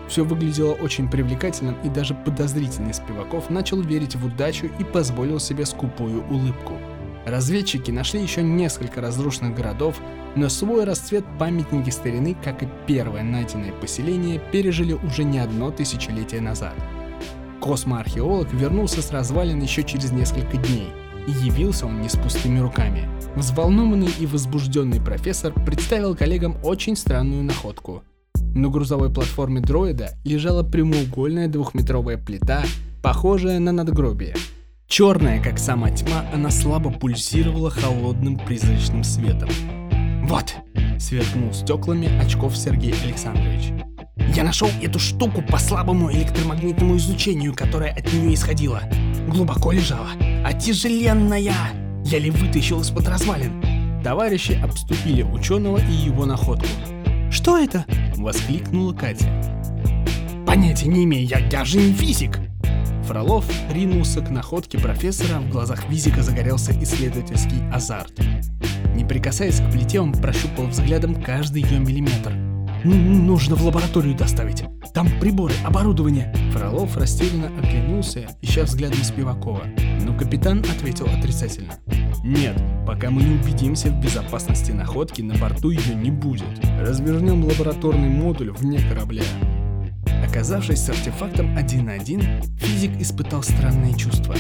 Все 0.09 0.25
выглядело 0.25 0.73
очень 0.73 1.09
привлекательным, 1.09 1.77
и 1.85 1.89
даже 1.89 2.15
подозрительный 2.15 2.93
Спиваков 2.93 3.49
начал 3.49 3.81
верить 3.81 4.17
в 4.17 4.27
удачу 4.27 4.69
и 4.79 4.85
позволил 4.85 5.39
себе 5.39 5.65
скупую 5.65 6.25
улыбку. 6.29 6.77
Разведчики 7.25 7.93
нашли 7.93 8.21
еще 8.21 8.43
несколько 8.43 9.01
разрушенных 9.01 9.55
городов, 9.55 10.01
но 10.35 10.49
свой 10.49 10.85
расцвет 10.85 11.25
памятники 11.39 11.91
старины, 11.91 12.37
как 12.43 12.65
и 12.65 12.69
первое 12.87 13.23
найденное 13.23 13.73
поселение, 13.73 14.41
пережили 14.51 14.93
уже 14.93 15.23
не 15.23 15.39
одно 15.39 15.71
тысячелетие 15.71 16.41
назад. 16.41 16.75
Космоархеолог 17.63 18.53
вернулся 18.53 19.01
с 19.01 19.11
развалин 19.11 19.63
еще 19.63 19.83
через 19.85 20.13
несколько 20.13 20.57
дней, 20.57 20.89
и 21.27 21.31
явился 21.31 21.87
он 21.87 22.03
не 22.03 22.09
с 22.09 22.17
пустыми 22.17 22.59
руками. 22.59 23.09
Взволнованный 23.37 24.11
и 24.19 24.27
возбужденный 24.27 25.01
профессор 25.01 25.53
представил 25.65 26.15
коллегам 26.15 26.57
очень 26.63 26.97
странную 26.97 27.45
находку. 27.45 28.03
На 28.55 28.69
грузовой 28.69 29.11
платформе 29.11 29.61
дроида 29.61 30.11
лежала 30.25 30.63
прямоугольная 30.63 31.49
двухметровая 31.49 32.19
плита, 32.19 32.65
похожая 33.03 33.59
на 33.59 33.73
надгробие– 33.73 34.35
Черная, 34.93 35.43
как 35.43 35.59
сама 35.59 35.91
тьма, 35.91 36.27
она 36.35 36.51
слабо 36.51 36.91
пульсировала 36.91 37.71
холодным 37.71 38.37
призрачным 38.37 39.05
светом. 39.05 39.49
«Вот, 40.25 40.55
Сверкнул 40.99 41.53
стеклами 41.55 42.15
очков 42.21 42.55
Сергей 42.55 42.95
Александрович. 43.03 43.73
Я 44.35 44.45
нашел 44.45 44.69
эту 44.83 44.99
штуку 44.99 45.43
по 45.43 45.59
слабому 45.59 46.11
электромагнитному 46.11 46.97
излучению, 46.97 47.55
которое 47.55 47.93
от 47.93 48.13
нее 48.13 48.35
исходило. 48.35 48.83
Глубоко 49.29 49.73
лежала, 49.73 50.09
а 50.45 50.53
тяжеленная. 50.53 51.55
Еле 52.05 52.31
вытащил 52.31 52.81
из-под 52.81 53.09
развалин. 53.09 53.63
Товарищи 54.03 54.59
обступили 54.63 55.23
ученого 55.23 55.79
и 55.79 55.93
его 55.93 56.27
находку. 56.27 56.67
«Что 57.31 57.57
это?»— 57.59 57.85
воскликнула 58.17 58.93
Катя. 58.93 59.27
«Понятия 60.47 60.89
не 60.89 61.05
имею, 61.05 61.27
я, 61.27 61.39
я 61.39 61.65
же 61.65 61.79
не 61.79 61.93
физик!» 61.93 62.39
Фролов 63.05 63.45
ринулся 63.71 64.21
к 64.21 64.31
находке 64.31 64.79
профессора, 64.79 65.41
в 65.41 65.51
глазах 65.51 65.83
физика 65.89 66.23
загорелся 66.23 66.73
исследовательский 66.83 67.69
азарт. 67.73 68.13
Не 68.95 69.05
прикасаясь 69.05 69.61
к 69.61 69.71
плите, 69.71 70.01
он 70.01 70.13
прощупал 70.13 70.67
взглядом 70.67 71.21
каждый 71.23 71.63
ее 71.63 71.79
миллиметр. 71.79 72.52
«Нужно 72.85 73.55
в 73.55 73.65
лабораторию 73.65 74.17
доставить. 74.17 74.65
Там 74.93 75.09
приборы, 75.21 75.55
оборудование». 75.65 76.35
Фролов 76.53 76.97
растерянно 76.97 77.49
оглянулся, 77.59 78.27
ища 78.41 78.65
взглядом 78.65 79.03
Спивакова, 79.05 79.63
но 80.05 80.17
капитан 80.17 80.61
ответил 80.61 81.07
отрицательно. 81.07 81.75
«Нет, 82.25 82.61
пока 82.87 83.11
мы 83.11 83.23
не 83.23 83.37
убедимся 83.37 83.89
в 83.89 84.01
безопасности 84.01 84.73
находки, 84.73 85.23
на 85.23 85.35
борту 85.35 85.71
ее 85.71 85.95
не 85.95 86.11
будет. 86.11 86.45
Развернем 86.81 87.45
лабораторный 87.45 88.09
модуль 88.09 88.51
вне 88.51 88.79
корабля». 88.89 89.23
Оказавшись 90.27 90.81
с 90.81 90.89
артефактом 90.89 91.57
один 91.57 91.87
на 91.87 91.93
один, 91.93 92.23
физик 92.59 93.01
испытал 93.01 93.43
странные 93.43 93.95
чувства. 93.95 94.35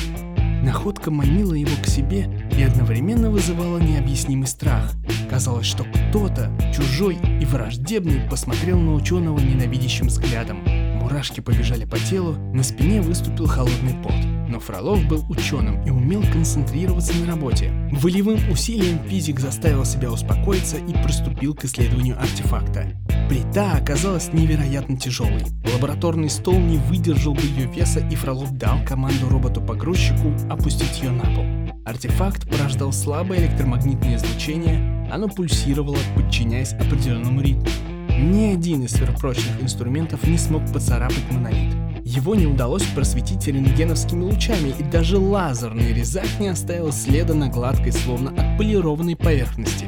Находка 0.62 1.10
манила 1.10 1.54
его 1.54 1.74
к 1.82 1.86
себе 1.86 2.28
и 2.56 2.62
одновременно 2.62 3.30
вызывала 3.30 3.78
необъяснимый 3.78 4.46
страх. 4.46 4.92
Казалось, 5.28 5.66
что 5.66 5.84
кто-то, 5.84 6.50
чужой 6.74 7.18
и 7.40 7.44
враждебный, 7.44 8.28
посмотрел 8.30 8.78
на 8.78 8.94
ученого 8.94 9.40
ненавидящим 9.40 10.06
взглядом. 10.06 10.58
Мурашки 11.00 11.40
побежали 11.40 11.84
по 11.84 11.98
телу, 11.98 12.34
на 12.54 12.62
спине 12.62 13.00
выступил 13.00 13.46
холодный 13.46 13.94
пот. 14.04 14.14
Но 14.48 14.60
Фролов 14.60 15.04
был 15.08 15.24
ученым 15.28 15.82
и 15.84 15.90
умел 15.90 16.22
концентрироваться 16.30 17.12
на 17.14 17.26
работе. 17.26 17.72
Волевым 17.90 18.38
усилием 18.50 19.00
физик 19.08 19.40
заставил 19.40 19.84
себя 19.84 20.12
успокоиться 20.12 20.76
и 20.76 20.92
приступил 21.02 21.54
к 21.54 21.64
исследованию 21.64 22.20
артефакта. 22.20 22.92
Плита 23.28 23.72
оказалась 23.72 24.32
невероятно 24.32 24.96
тяжелой. 24.96 25.44
Лабораторный 25.74 26.30
стол 26.30 26.58
не 26.58 26.78
выдержал 26.78 27.34
бы 27.34 27.42
ее 27.42 27.66
веса, 27.66 28.00
и 28.00 28.14
Фролов 28.14 28.52
дал 28.56 28.84
команду 28.84 29.28
роботу-погрузчику 29.28 30.32
опустить 30.50 31.00
ее 31.02 31.10
на 31.10 31.24
пол. 31.24 31.44
Артефакт 31.84 32.48
порождал 32.48 32.92
слабое 32.92 33.40
электромагнитное 33.40 34.16
излучение, 34.16 35.08
оно 35.10 35.28
пульсировало, 35.28 35.98
подчиняясь 36.14 36.72
определенному 36.74 37.40
ритму. 37.40 37.68
Ни 38.08 38.52
один 38.52 38.84
из 38.84 38.92
сверхпрочных 38.92 39.62
инструментов 39.62 40.22
не 40.24 40.38
смог 40.38 40.62
поцарапать 40.72 41.30
монолит. 41.30 41.74
Его 42.04 42.34
не 42.34 42.46
удалось 42.46 42.82
просветить 42.94 43.46
рентгеновскими 43.46 44.22
лучами, 44.22 44.74
и 44.78 44.82
даже 44.82 45.18
лазерный 45.18 45.92
резак 45.92 46.28
не 46.40 46.48
оставил 46.48 46.92
следа 46.92 47.34
на 47.34 47.48
гладкой, 47.48 47.92
словно 47.92 48.30
отполированной 48.30 49.16
поверхности. 49.16 49.86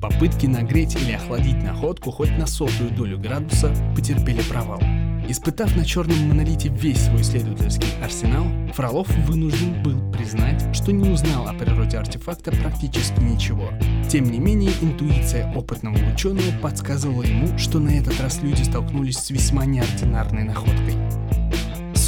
Попытки 0.00 0.46
нагреть 0.46 0.96
или 0.96 1.12
охладить 1.12 1.62
находку 1.62 2.10
хоть 2.10 2.30
на 2.30 2.46
сотую 2.46 2.90
долю 2.90 3.18
градуса 3.18 3.74
потерпели 3.94 4.40
провал. 4.42 4.80
Испытав 5.28 5.76
на 5.76 5.84
черном 5.84 6.28
монолите 6.28 6.70
весь 6.70 7.02
свой 7.02 7.20
исследовательский 7.20 8.02
арсенал, 8.02 8.46
Фролов 8.74 9.08
вынужден 9.26 9.82
был 9.82 10.10
признать, 10.10 10.74
что 10.74 10.90
не 10.90 11.08
узнал 11.08 11.46
о 11.46 11.52
природе 11.52 11.98
артефакта 11.98 12.50
практически 12.50 13.20
ничего. 13.20 13.68
Тем 14.08 14.24
не 14.24 14.38
менее, 14.38 14.72
интуиция 14.80 15.52
опытного 15.54 15.96
ученого 16.12 16.50
подсказывала 16.62 17.22
ему, 17.22 17.58
что 17.58 17.78
на 17.78 17.90
этот 17.90 18.18
раз 18.20 18.42
люди 18.42 18.62
столкнулись 18.62 19.18
с 19.18 19.30
весьма 19.30 19.66
неординарной 19.66 20.44
находкой. 20.44 20.96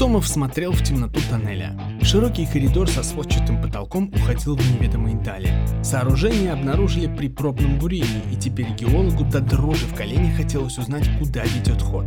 Сомов 0.02 0.26
смотрел 0.26 0.72
в 0.72 0.82
темноту 0.82 1.20
тоннеля. 1.30 1.78
Широкий 2.02 2.44
коридор 2.44 2.90
со 2.90 3.04
сводчатым 3.04 3.62
потолком 3.62 4.12
уходил 4.12 4.56
в 4.56 4.72
неведомые 4.72 5.14
дали. 5.14 5.48
Сооружение 5.84 6.52
обнаружили 6.52 7.06
при 7.06 7.28
пробном 7.28 7.78
бурении, 7.78 8.24
и 8.32 8.34
теперь 8.34 8.72
геологу 8.72 9.24
до 9.24 9.38
дрожи 9.38 9.86
в 9.86 9.94
колене 9.94 10.34
хотелось 10.34 10.76
узнать, 10.76 11.08
куда 11.20 11.44
ведет 11.44 11.80
ход. 11.80 12.06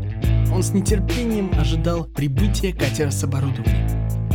Он 0.53 0.61
с 0.61 0.73
нетерпением 0.73 1.57
ожидал 1.57 2.03
прибытия 2.03 2.73
катера 2.73 3.11
с 3.11 3.23
оборудованием. 3.23 3.87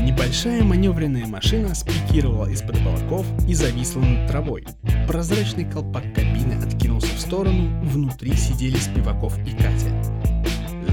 Небольшая 0.07 0.63
маневренная 0.65 1.27
машина 1.27 1.75
спикировала 1.75 2.47
из-под 2.47 2.77
облаков 2.79 3.27
и 3.47 3.53
зависла 3.53 4.01
над 4.01 4.27
травой. 4.27 4.65
Прозрачный 5.07 5.71
колпак 5.71 6.05
кабины 6.15 6.55
откинулся 6.55 7.15
в 7.15 7.21
сторону, 7.21 7.69
внутри 7.85 8.33
сидели 8.37 8.79
Спиваков 8.79 9.39
и 9.41 9.51
Катя. 9.51 9.93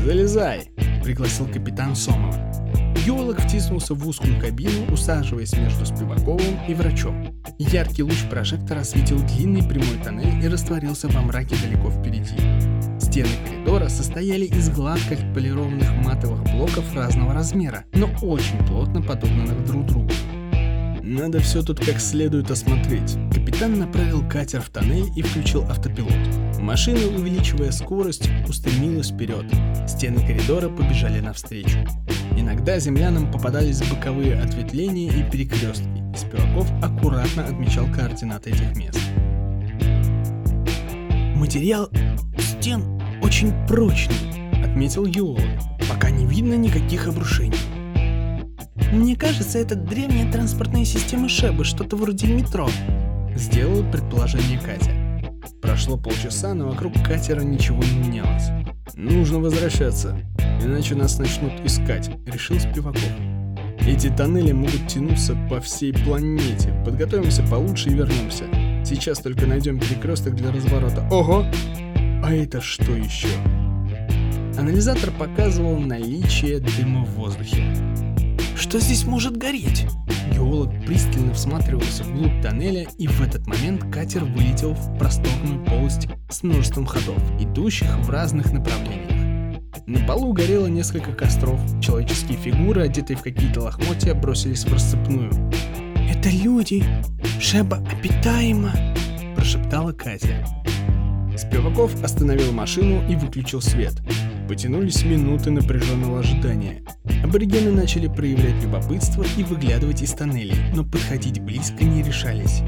«Залезай!»— 0.03 0.69
пригласил 1.05 1.47
капитан 1.47 1.95
Сомов. 1.95 2.35
Геолог 3.07 3.39
втиснулся 3.39 3.93
в 3.93 4.05
узкую 4.05 4.37
кабину, 4.37 4.91
усаживаясь 4.91 5.53
между 5.53 5.85
Спиваковым 5.85 6.59
и 6.67 6.73
врачом. 6.73 7.33
Яркий 7.57 8.03
луч 8.03 8.25
прожектора 8.29 8.81
осветил 8.81 9.17
длинный 9.19 9.63
прямой 9.63 9.97
тоннель 10.03 10.43
и 10.43 10.47
растворился 10.49 11.07
во 11.07 11.21
мраке 11.21 11.55
далеко 11.63 11.89
впереди. 11.89 12.35
Стены 12.99 13.29
коридора 13.47 13.87
состояли 13.87 14.43
из 14.43 14.69
гладко 14.71 15.15
полированных 15.33 15.89
матовых 16.03 16.43
блоков 16.51 16.93
разного 16.93 17.33
размера, 17.33 17.85
но 17.93 18.09
очень 18.21 18.57
плотно 18.67 19.01
подогнанных 19.01 19.63
друг 19.63 19.85
к 19.85 19.87
другу. 19.87 20.11
Надо 21.01 21.39
все 21.39 21.63
тут 21.63 21.79
как 21.79 22.01
следует 22.01 22.51
осмотреть. 22.51 23.15
Капитан 23.33 23.79
направил 23.79 24.27
катер 24.27 24.59
в 24.59 24.67
тоннель 24.67 25.09
и 25.15 25.21
включил 25.21 25.63
автопилот. 25.63 26.11
Машина, 26.59 26.99
увеличивая 27.15 27.71
скорость, 27.71 28.29
устремилась 28.45 29.11
вперед. 29.11 29.45
Стены 29.87 30.27
коридора 30.27 30.67
побежали 30.67 31.21
навстречу. 31.21 31.77
Иногда 32.37 32.77
землянам 32.77 33.31
попадались 33.31 33.81
боковые 33.81 34.39
ответвления 34.39 35.11
и 35.11 35.29
перекрестки, 35.29 35.87
и 36.13 36.17
Спиваков 36.17 36.71
аккуратно 36.83 37.43
отмечал 37.43 37.87
координаты 37.87 38.51
этих 38.51 38.75
мест. 38.75 38.99
«Материал 41.35 41.89
стен 42.37 43.01
очень 43.23 43.51
прочный»,— 43.67 44.15
отметил 44.63 45.07
геолог. 45.07 45.41
«Пока 45.89 46.11
не 46.11 46.27
видно 46.27 46.53
никаких 46.53 47.07
обрушений». 47.07 47.57
«Мне 48.91 49.15
кажется, 49.15 49.57
это 49.57 49.75
древняя 49.75 50.31
транспортная 50.31 50.85
система 50.85 51.27
Шебы, 51.29 51.65
что-то 51.65 51.95
вроде 51.95 52.27
метро»,— 52.27 52.69
сделала 53.35 53.83
предположение 53.91 54.59
Катя. 54.59 54.91
Прошло 55.61 55.97
полчаса, 55.97 56.53
но 56.53 56.69
вокруг 56.69 56.93
катера 57.03 57.41
ничего 57.41 57.81
не 57.83 57.97
менялось. 57.97 58.49
«Нужно 58.95 59.39
возвращаться, 59.39 60.17
иначе 60.63 60.95
нас 60.95 61.19
начнут 61.19 61.53
искать»,— 61.63 62.09
решил 62.25 62.59
Спиваков. 62.59 63.01
«Эти 63.81 64.09
тоннели 64.09 64.51
могут 64.51 64.87
тянуться 64.87 65.35
по 65.49 65.61
всей 65.61 65.93
планете. 65.93 66.73
Подготовимся 66.85 67.43
получше 67.43 67.89
и 67.89 67.93
вернемся. 67.93 68.45
Сейчас 68.85 69.19
только 69.19 69.45
найдем 69.45 69.79
перекресток 69.79 70.35
для 70.35 70.51
разворота. 70.51 71.07
Ого! 71.11 71.45
А 72.23 72.33
это 72.33 72.61
что 72.61 72.91
еще?» 72.93 73.29
Анализатор 74.57 75.11
показывал 75.11 75.77
наличие 75.77 76.59
дыма 76.59 77.05
в 77.05 77.11
воздухе. 77.11 77.63
Что 78.57 78.79
здесь 78.79 79.05
может 79.05 79.37
гореть? 79.37 79.85
Геолог 80.33 80.71
пристально 80.83 81.33
всматривался 81.35 82.03
вглубь 82.03 82.41
тоннеля, 82.41 82.87
и 82.97 83.07
в 83.07 83.21
этот 83.21 83.45
момент 83.45 83.83
катер 83.93 84.23
вылетел 84.23 84.73
в 84.73 84.97
просторную 84.97 85.63
полость 85.63 86.07
с 86.29 86.41
множеством 86.41 86.87
ходов, 86.87 87.19
идущих 87.39 87.87
в 87.99 88.09
разных 88.09 88.51
направлениях. 88.51 89.11
На 89.85 89.99
полу 90.07 90.33
горело 90.33 90.65
несколько 90.65 91.13
костров, 91.13 91.61
человеческие 91.81 92.37
фигуры, 92.37 92.81
одетые 92.81 93.15
в 93.15 93.21
какие-то 93.21 93.61
лохмотья, 93.61 94.15
бросились 94.15 94.65
в 94.65 94.73
рассыпную. 94.73 95.31
«Это 96.09 96.29
люди! 96.29 96.83
Шеба 97.39 97.77
обитаема!»– 97.77 98.73
прошептала 99.35 99.91
Катя. 99.91 100.45
Спиваков 101.37 102.03
остановил 102.03 102.51
машину 102.51 103.07
и 103.07 103.15
выключил 103.15 103.61
свет. 103.61 104.01
Потянулись 104.47 105.03
минуты 105.03 105.51
напряженного 105.51 106.19
ожидания. 106.19 106.81
Аборигены 107.21 107.69
начали 107.71 108.07
проявлять 108.07 108.63
любопытство 108.63 109.25
и 109.35 109.43
выглядывать 109.43 110.01
из 110.01 110.13
тоннелей, 110.13 110.73
но 110.73 110.85
подходить 110.85 111.41
близко 111.41 111.83
не 111.83 112.01
решались. 112.01 112.61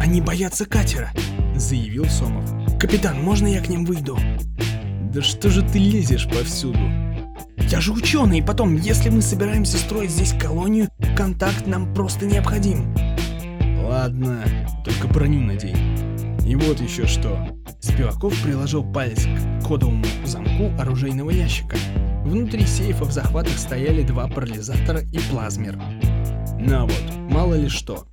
«Они 0.00 0.20
боятся 0.20 0.66
катера»,— 0.66 1.10
заявил 1.56 2.04
Сомов. 2.06 2.48
«Капитан, 2.78 3.20
можно 3.22 3.48
я 3.48 3.60
к 3.60 3.68
ним 3.68 3.84
выйду?» 3.84 4.16
«Да 5.12 5.20
что 5.20 5.50
же 5.50 5.62
ты 5.62 5.80
лезешь 5.80 6.28
повсюду?» 6.28 6.78
«Я 7.70 7.80
же 7.80 7.92
ученый, 7.92 8.38
и 8.38 8.42
потом, 8.42 8.76
если 8.76 9.08
мы 9.08 9.20
собираемся 9.20 9.78
строить 9.78 10.10
здесь 10.10 10.32
колонию, 10.32 10.88
контакт 11.16 11.66
нам 11.66 11.92
просто 11.92 12.26
необходим». 12.26 12.94
«Ладно, 13.82 14.44
только 14.84 15.08
броню 15.08 15.40
надень. 15.40 15.76
И 16.46 16.54
вот 16.54 16.80
еще 16.80 17.06
что». 17.06 17.55
Спиваков 17.86 18.34
приложил 18.42 18.82
палец 18.82 19.26
к 19.26 19.66
кодовому 19.66 20.04
замку 20.24 20.72
оружейного 20.78 21.30
ящика. 21.30 21.76
Внутри 22.24 22.66
сейфа 22.66 23.04
в 23.04 23.12
захватах 23.12 23.56
стояли 23.56 24.02
два 24.02 24.26
парализатора 24.26 25.02
и 25.12 25.18
плазмер. 25.30 25.76
На 26.58 26.84
вот, 26.84 27.04
мало 27.30 27.54
ли 27.54 27.68
что. 27.68 28.04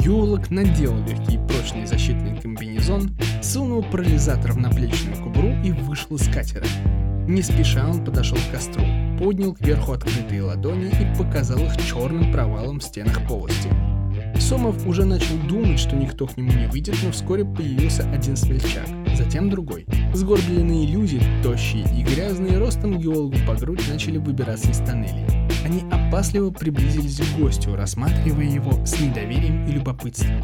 Геолог 0.00 0.50
надел 0.50 0.96
легкий 1.06 1.36
прочный 1.36 1.86
защитный 1.86 2.40
комбинезон, 2.40 3.14
сунул 3.42 3.82
парализатор 3.82 4.52
в 4.52 4.56
наплечную 4.56 5.22
кубру 5.22 5.50
и 5.62 5.70
вышел 5.70 6.16
из 6.16 6.26
катера. 6.28 6.66
Не 7.28 7.42
спеша 7.42 7.86
он 7.86 8.02
подошел 8.02 8.38
к 8.38 8.52
костру, 8.52 8.84
поднял 9.18 9.54
кверху 9.54 9.92
открытые 9.92 10.42
ладони 10.42 10.88
и 10.88 11.18
показал 11.18 11.58
их 11.58 11.76
черным 11.76 12.32
провалом 12.32 12.80
в 12.80 12.84
стенах 12.84 13.26
полости. 13.28 13.68
Сомов 14.40 14.86
уже 14.86 15.04
начал 15.04 15.36
думать, 15.48 15.78
что 15.78 15.96
никто 15.96 16.26
к 16.26 16.36
нему 16.36 16.52
не 16.52 16.66
выйдет, 16.66 16.96
но 17.02 17.12
вскоре 17.12 17.44
появился 17.44 18.08
один 18.10 18.36
смельчак, 18.36 18.86
затем 19.16 19.50
другой. 19.50 19.86
Сгорбленные 20.12 20.86
люди, 20.86 21.20
тощие 21.42 21.84
и 21.96 22.02
грязные, 22.02 22.58
ростом 22.58 22.98
геологу 22.98 23.36
по 23.46 23.54
грудь 23.54 23.82
начали 23.88 24.18
выбираться 24.18 24.70
из 24.70 24.78
тоннелей. 24.78 25.26
Они 25.64 25.82
опасливо 25.90 26.50
приблизились 26.50 27.20
к 27.20 27.38
гостю, 27.38 27.74
рассматривая 27.74 28.44
его 28.44 28.84
с 28.84 29.00
недоверием 29.00 29.66
и 29.66 29.72
любопытством. 29.72 30.42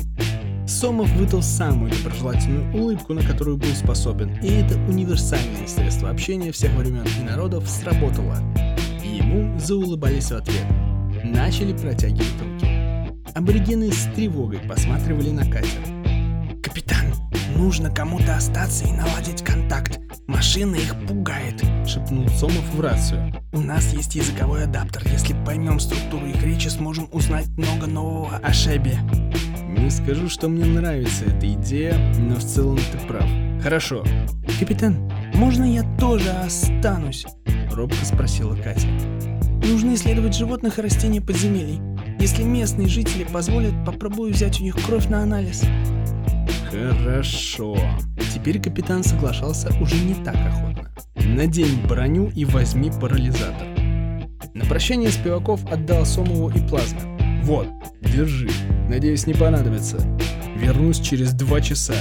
Сомов 0.67 1.11
выдал 1.15 1.43
самую 1.43 1.91
доброжелательную 1.91 2.73
улыбку, 2.75 3.13
на 3.13 3.23
которую 3.23 3.57
был 3.57 3.75
способен, 3.75 4.37
и 4.41 4.49
это 4.49 4.77
универсальное 4.89 5.67
средство 5.67 6.11
общения 6.11 6.53
всех 6.53 6.73
времен 6.75 7.05
и 7.21 7.25
народов 7.25 7.69
сработало. 7.69 8.37
Ему 9.05 9.59
заулыбались 9.59 10.31
в 10.31 10.37
ответ. 10.37 10.65
Начали 11.25 11.77
протягивать 11.77 12.41
руки. 12.41 12.60
Аборигены 13.35 13.93
с 13.93 14.05
тревогой 14.15 14.59
посматривали 14.61 15.31
на 15.31 15.45
катер. 15.45 15.83
«Капитан, 16.63 17.07
нужно 17.57 17.91
кому-то 17.91 18.37
остаться 18.37 18.87
и 18.87 18.93
наладить 18.93 19.43
контакт. 19.43 20.01
Машина 20.27 20.77
их 20.77 20.95
пугает»,— 21.07 21.63
шепнул 21.87 22.29
Сомов 22.29 22.75
в 22.75 22.81
рацию. 22.81 23.33
«У 23.53 23.61
нас 23.61 23.93
есть 23.93 24.15
языковой 24.15 24.65
адаптер. 24.65 25.03
Если 25.11 25.35
поймем 25.45 25.81
структуру 25.81 26.27
их 26.27 26.43
речи, 26.43 26.69
сможем 26.69 27.09
узнать 27.13 27.49
много 27.57 27.87
нового 27.87 28.37
о 28.37 28.53
Шебе». 28.53 28.99
Не 29.81 29.89
скажу, 29.89 30.29
что 30.29 30.49
мне 30.49 30.65
нравится 30.65 31.25
эта 31.25 31.53
идея, 31.55 31.97
но 32.19 32.37
в 32.37 32.45
целом 32.45 32.79
ты 32.93 32.99
прав. 33.07 33.29
Хорошо. 33.63 34.05
Капитан, 34.59 35.11
можно 35.35 35.65
я 35.65 35.85
тоже 35.99 36.29
останусь? 36.31 37.25
Робко 37.73 38.05
спросила 38.05 38.55
Катя. 38.57 38.89
Нужно 39.67 39.95
исследовать 39.95 40.37
животных 40.37 40.79
и 40.79 40.83
растения 40.83 41.21
подземелий. 41.21 41.90
Если 42.21 42.43
местные 42.43 42.87
жители 42.87 43.25
позволят, 43.25 43.73
попробую 43.87 44.33
взять 44.35 44.61
у 44.61 44.63
них 44.63 44.77
кровь 44.85 45.09
на 45.09 45.23
анализ. 45.23 45.65
Хорошо. 46.71 47.75
Теперь 48.35 48.61
капитан 48.61 49.03
соглашался 49.03 49.71
уже 49.81 49.97
не 49.97 50.15
так 50.23 50.37
охотно. 50.37 50.91
Надень 51.17 51.81
броню 51.87 52.29
и 52.29 52.45
возьми 52.45 52.91
парализатор. 53.01 53.67
На 54.53 54.67
прощание 54.67 55.11
Спиваков 55.11 55.65
отдал 55.73 56.05
Сомову 56.05 56.51
и 56.51 56.61
плазме. 56.69 57.01
Вот, 57.43 57.69
держи. 58.03 58.51
Надеюсь, 58.91 59.27
не 59.27 59.33
понадобится. 59.33 59.97
Вернусь 60.57 61.01
через 61.01 61.33
два 61.33 61.63
часа. 61.63 61.95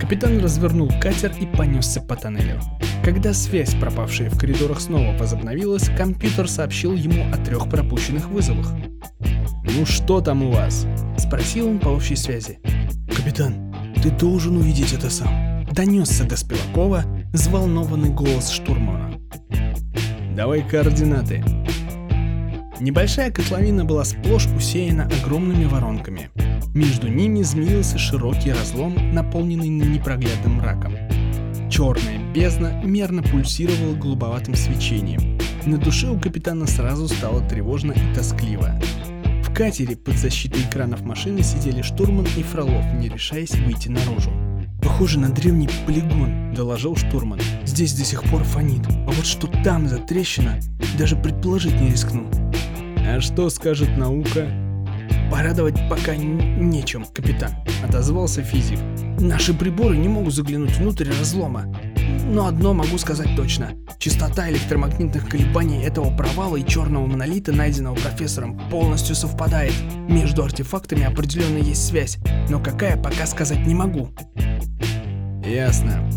Капитан 0.00 0.38
развернул 0.38 0.88
катер 1.00 1.32
и 1.38 1.44
понесся 1.44 2.00
по 2.00 2.16
тоннелю. 2.16 2.58
Когда 3.08 3.32
связь, 3.32 3.74
пропавшая 3.74 4.28
в 4.28 4.38
коридорах, 4.38 4.82
снова 4.82 5.16
возобновилась, 5.16 5.88
компьютер 5.96 6.46
сообщил 6.46 6.94
ему 6.94 7.24
о 7.32 7.38
трех 7.38 7.70
пропущенных 7.70 8.28
вызовах. 8.28 8.70
«Ну 9.64 9.86
что 9.86 10.20
там 10.20 10.42
у 10.42 10.50
вас?»– 10.50 10.86
спросил 11.16 11.68
он 11.68 11.78
по 11.78 11.88
общей 11.88 12.16
связи. 12.16 12.58
«Капитан, 13.16 13.74
ты 14.02 14.10
должен 14.10 14.58
увидеть 14.58 14.92
это 14.92 15.08
сам»,– 15.08 15.64
донесся 15.72 16.24
до 16.24 16.36
Спивакова 16.36 17.02
взволнованный 17.32 18.10
голос 18.10 18.50
штурмана. 18.50 19.18
«Давай 20.36 20.60
координаты», 20.60 21.42
Небольшая 22.78 23.30
котловина 23.30 23.86
была 23.86 24.04
сплошь 24.04 24.46
усеяна 24.54 25.08
огромными 25.22 25.64
воронками. 25.64 26.30
Между 26.74 27.08
ними 27.08 27.40
змеился 27.40 27.96
широкий 27.96 28.52
разлом, 28.52 29.14
наполненный 29.14 29.68
непроглядным 29.68 30.56
мраком. 30.56 30.92
Черная 31.70 32.18
бездна 32.32 32.82
мерно 32.82 33.22
пульсировала 33.22 33.94
голубоватым 33.94 34.54
свечением. 34.54 35.38
На 35.66 35.76
душе 35.76 36.08
у 36.08 36.18
капитана 36.18 36.66
сразу 36.66 37.08
стало 37.08 37.46
тревожно 37.46 37.92
и 37.92 38.14
тоскливо. 38.14 38.80
В 39.42 39.52
катере 39.52 39.96
под 39.96 40.16
защитой 40.16 40.62
экранов 40.62 41.02
машины 41.02 41.42
сидели 41.42 41.82
штурман 41.82 42.26
и 42.36 42.42
Фролов, 42.42 42.84
не 42.94 43.08
решаясь 43.08 43.54
выйти 43.54 43.88
наружу. 43.88 44.30
«Похоже 44.80 45.18
на 45.18 45.30
древний 45.30 45.68
полигон»,— 45.86 46.54
доложил 46.54 46.96
штурман. 46.96 47.40
«Здесь 47.64 47.92
до 47.94 48.04
сих 48.04 48.22
пор 48.24 48.44
фонит, 48.44 48.86
а 49.06 49.10
вот 49.10 49.26
что 49.26 49.46
там 49.62 49.88
за 49.88 49.98
трещина, 49.98 50.60
даже 50.96 51.16
предположить 51.16 51.80
не 51.80 51.90
рискну». 51.90 52.30
А 53.10 53.20
что 53.20 53.48
скажет 53.48 53.96
наука? 53.96 54.48
Порадовать 55.30 55.76
пока 55.90 56.16
нечем, 56.16 57.04
капитан, 57.14 57.52
отозвался 57.86 58.42
физик. 58.42 58.78
Наши 59.20 59.52
приборы 59.52 59.96
не 59.96 60.08
могут 60.08 60.34
заглянуть 60.34 60.76
внутрь 60.78 61.10
разлома. 61.18 61.66
Но 62.30 62.46
одно 62.46 62.74
могу 62.74 62.98
сказать 62.98 63.36
точно. 63.36 63.72
Частота 63.98 64.50
электромагнитных 64.50 65.28
колебаний 65.28 65.82
этого 65.84 66.14
провала 66.16 66.56
и 66.56 66.66
черного 66.66 67.06
монолита, 67.06 67.52
найденного 67.52 67.94
профессором, 67.94 68.60
полностью 68.70 69.14
совпадает. 69.14 69.72
Между 70.08 70.44
артефактами 70.44 71.04
определенно 71.04 71.58
есть 71.58 71.86
связь, 71.86 72.18
но 72.48 72.60
какая 72.60 72.96
пока 72.96 73.26
сказать 73.26 73.66
не 73.66 73.74
могу. 73.74 74.10
Ясно. 75.44 76.08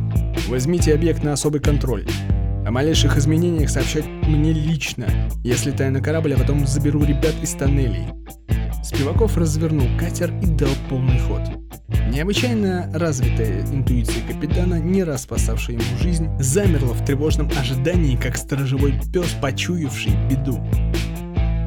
Возьмите 0.47 0.93
объект 0.93 1.23
на 1.23 1.33
особый 1.33 1.61
контроль. 1.61 2.05
О 2.65 2.71
малейших 2.71 3.17
изменениях 3.17 3.69
сообщать 3.69 4.05
мне 4.05 4.53
лично, 4.53 5.07
если 5.43 5.71
тайна 5.71 6.01
корабля, 6.01 6.35
а 6.35 6.39
потом 6.39 6.67
заберу 6.67 7.03
ребят 7.03 7.35
из 7.41 7.51
тоннелей. 7.53 8.07
Спиваков 8.93 9.37
развернул 9.37 9.87
катер 9.97 10.33
и 10.41 10.47
дал 10.47 10.69
полный 10.89 11.17
ход. 11.19 11.39
Необычайно 12.09 12.91
развитая 12.93 13.61
интуиция 13.61 14.21
капитана, 14.27 14.81
не 14.81 15.05
раз 15.05 15.23
спасавшая 15.23 15.77
ему 15.77 15.97
жизнь, 16.01 16.27
замерла 16.39 16.93
в 16.93 17.05
тревожном 17.05 17.49
ожидании, 17.57 18.17
как 18.17 18.35
сторожевой 18.35 18.99
пес, 19.13 19.33
почуявший 19.41 20.11
беду. 20.29 20.59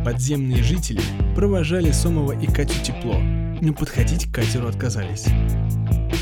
Подземные 0.05 0.63
жители 0.63 1.01
провожали 1.35 1.93
Сомова 1.93 2.33
и 2.33 2.47
Катю 2.47 2.79
тепло, 2.83 3.19
но 3.19 3.73
подходить 3.73 4.27
к 4.27 4.35
катеру 4.35 4.69
отказались. 4.69 5.25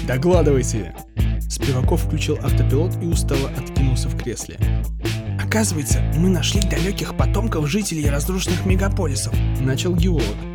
«Докладывайте!» 0.07 0.95
Спиваков 1.41 2.05
включил 2.05 2.39
автопилот 2.45 2.97
и 3.03 3.07
устало 3.07 3.51
откинулся 3.59 4.09
в 4.09 4.17
кресле. 4.17 4.57
Оказывается, 5.45 6.01
мы 6.17 6.29
нашли 6.29 6.63
далеких 6.63 7.17
потомков 7.17 7.67
жителей 7.67 8.09
разрушенных 8.09 8.65
мегаполисов, 8.65 9.35
начал 9.61 9.97
геолог. 9.97 10.52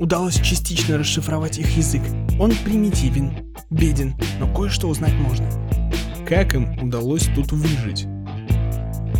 Удалось 0.00 0.40
частично 0.40 0.96
расшифровать 0.96 1.58
их 1.58 1.76
язык. 1.76 2.00
Он 2.38 2.52
примитивен, 2.64 3.52
беден, 3.68 4.14
но 4.38 4.50
кое-что 4.52 4.88
узнать 4.88 5.12
можно. 5.12 5.46
Как 6.26 6.54
им 6.54 6.82
удалось 6.82 7.28
тут 7.34 7.52
выжить? 7.52 8.06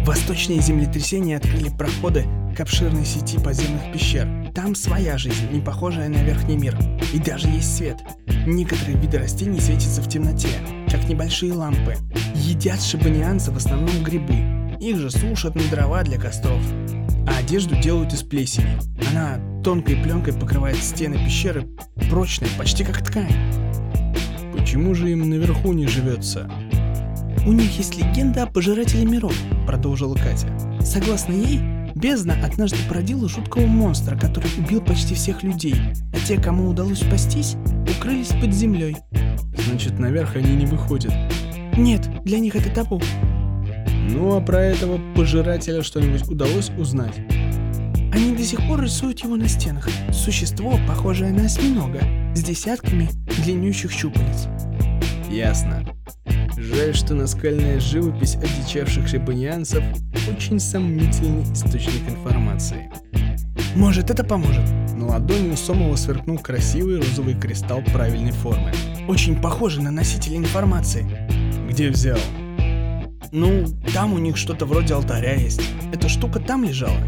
Восточные 0.07 0.63
землетрясения 0.63 1.37
открыли 1.37 1.69
проходы 1.69 2.25
к 2.57 2.61
обширной 2.61 3.05
сети 3.05 3.39
подземных 3.39 3.93
пещер. 3.93 4.27
Там 4.55 4.75
своя 4.75 5.19
жизнь, 5.19 5.51
не 5.53 5.61
похожая 5.61 6.09
на 6.09 6.23
верхний 6.25 6.57
мир. 6.57 6.79
И 7.13 7.19
даже 7.19 7.49
есть 7.49 7.77
свет. 7.77 7.99
Некоторые 8.47 8.97
виды 8.97 9.19
растений 9.19 9.61
светятся 9.61 10.01
в 10.01 10.09
темноте, 10.09 10.49
как 10.91 11.07
небольшие 11.11 11.53
лампы. 11.53 11.97
Едят 12.35 12.81
шибанианцы 12.81 13.51
в 13.51 13.57
основном 13.59 14.03
грибы. 14.03 14.79
Их 14.81 14.97
же 14.97 15.11
сушат 15.11 15.57
на 15.57 15.63
дрова 15.65 16.03
для 16.05 16.19
костров. 16.19 16.63
А 17.27 17.37
одежду 17.39 17.77
делают 17.77 18.15
из 18.15 18.23
плесени. 18.23 18.79
Она 19.11 19.39
тонкой 19.63 19.97
пленкой 19.97 20.33
покрывает 20.33 20.77
стены 20.77 21.17
пещеры, 21.25 21.67
прочной, 22.11 22.49
почти 22.59 22.85
как 22.85 23.03
ткань. 23.03 23.35
Почему 24.57 24.95
же 24.95 25.11
им 25.11 25.29
наверху 25.29 25.73
не 25.73 25.87
живется? 25.87 26.51
У 27.47 27.53
них 27.53 27.77
есть 27.79 27.97
легенда 27.97 28.45
о 28.45 28.47
пожирателе 28.47 29.05
миров, 29.05 29.35
продолжила 29.67 30.15
Катя. 30.15 30.49
Согласно 30.85 31.33
ей, 31.33 31.61
бездна 31.95 32.35
однажды 32.45 32.77
породила 32.89 33.29
жуткого 33.29 33.67
монстра, 33.67 34.17
который 34.17 34.51
убил 34.59 34.81
почти 34.81 35.15
всех 35.15 35.43
людей, 35.43 35.75
а 36.13 36.27
те, 36.27 36.41
кому 36.41 36.69
удалось 36.69 37.01
спастись, 37.01 37.57
укрылись 37.97 38.29
под 38.41 38.53
землей. 38.53 38.97
Значит, 39.67 39.99
наверх 39.99 40.37
они 40.37 40.55
не 40.55 40.67
выходят. 40.67 41.13
Нет, 41.77 42.09
для 42.25 42.39
них 42.39 42.57
это 42.57 42.71
табу. 42.71 43.01
Ну 44.11 44.37
а 44.37 44.41
про 44.41 44.61
этого 44.61 45.01
пожирателя 45.15 45.83
что-нибудь 45.83 46.29
удалось 46.29 46.71
узнать? 46.79 47.15
Они 48.13 48.35
до 48.37 48.43
сих 48.43 48.67
пор 48.67 48.83
рисуют 48.83 49.21
его 49.21 49.37
на 49.37 49.49
стенах. 49.49 49.89
Существо, 50.13 50.79
похожее 50.87 51.33
на 51.33 51.45
осьминога, 51.45 52.01
с 52.35 52.43
десятками 52.43 53.09
длиннющих 53.43 53.93
щупалец. 53.93 54.49
Ясно. 55.31 55.85
Жаль, 56.57 56.95
что 56.95 57.15
наскальная 57.15 57.79
живопись 57.79 58.37
одичавших 58.37 59.07
шибанианцев 59.09 59.83
очень 60.29 60.59
сомнительный 60.59 61.45
источник 61.53 62.09
информации. 62.09 62.91
Может, 63.77 64.11
это 64.11 64.25
поможет? 64.25 64.69
На 64.97 65.07
ладони 65.07 65.51
у 65.51 65.57
Сомова 65.57 65.95
сверкнул 65.97 66.39
красивый 66.39 66.97
розовый 66.97 67.35
кристалл 67.35 67.83
правильной 67.93 68.33
формы. 68.33 68.73
Очень 69.07 69.41
похоже 69.41 69.81
на 69.81 69.91
носитель 69.91 70.37
информации. 70.37 71.07
Где 71.69 71.89
взял? 71.91 72.19
Ну, 73.33 73.65
там 73.95 74.13
у 74.13 74.19
них 74.19 74.37
что-то 74.37 74.67
вроде 74.67 74.95
алтаря 74.95 75.35
есть. 75.35 75.63
Эта 75.93 76.09
штука 76.09 76.41
там 76.41 76.65
лежала. 76.65 77.01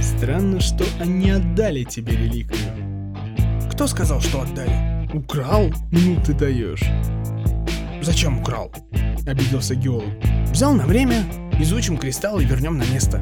Странно, 0.00 0.60
что 0.60 0.84
они 1.00 1.30
отдали 1.30 1.84
тебе 1.84 2.12
реликвию. 2.12 3.14
Кто 3.72 3.86
сказал, 3.86 4.20
что 4.20 4.42
отдали? 4.42 5.08
Украл? 5.14 5.70
Ну 5.90 6.20
ты 6.24 6.34
даешь. 6.34 6.84
Зачем 8.02 8.40
украл? 8.40 8.72
Обиделся 9.26 9.74
геолог. 9.74 10.12
Взял 10.50 10.72
на 10.74 10.84
время, 10.86 11.24
изучим 11.58 11.96
кристалл 11.96 12.40
и 12.40 12.44
вернем 12.44 12.78
на 12.78 12.84
место. 12.84 13.18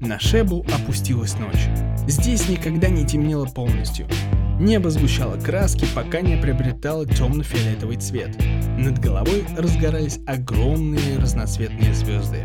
На 0.00 0.20
Шебу 0.20 0.64
опустилась 0.74 1.34
ночь. 1.38 1.68
Здесь 2.06 2.48
никогда 2.48 2.88
не 2.88 3.06
темнело 3.06 3.46
полностью. 3.46 4.06
Небо 4.60 4.90
сгущало 4.90 5.36
краски, 5.36 5.86
пока 5.94 6.20
не 6.20 6.36
приобретало 6.36 7.06
темно-фиолетовый 7.06 7.96
цвет. 7.96 8.36
Над 8.78 8.98
головой 8.98 9.44
разгорались 9.56 10.20
огромные 10.26 11.18
разноцветные 11.18 11.92
звезды. 11.94 12.44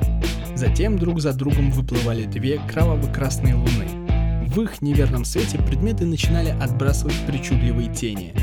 Затем 0.60 1.00
друг 1.00 1.22
за 1.22 1.32
другом 1.32 1.72
выплывали 1.72 2.26
две 2.26 2.60
кроваво-красные 2.60 3.56
луны. 3.56 3.88
В 4.46 4.60
их 4.60 4.82
неверном 4.82 5.24
свете 5.24 5.58
предметы 5.58 6.06
начинали 6.06 6.50
отбрасывать 6.50 7.16
причудливые 7.26 7.88
тени. 7.88 8.34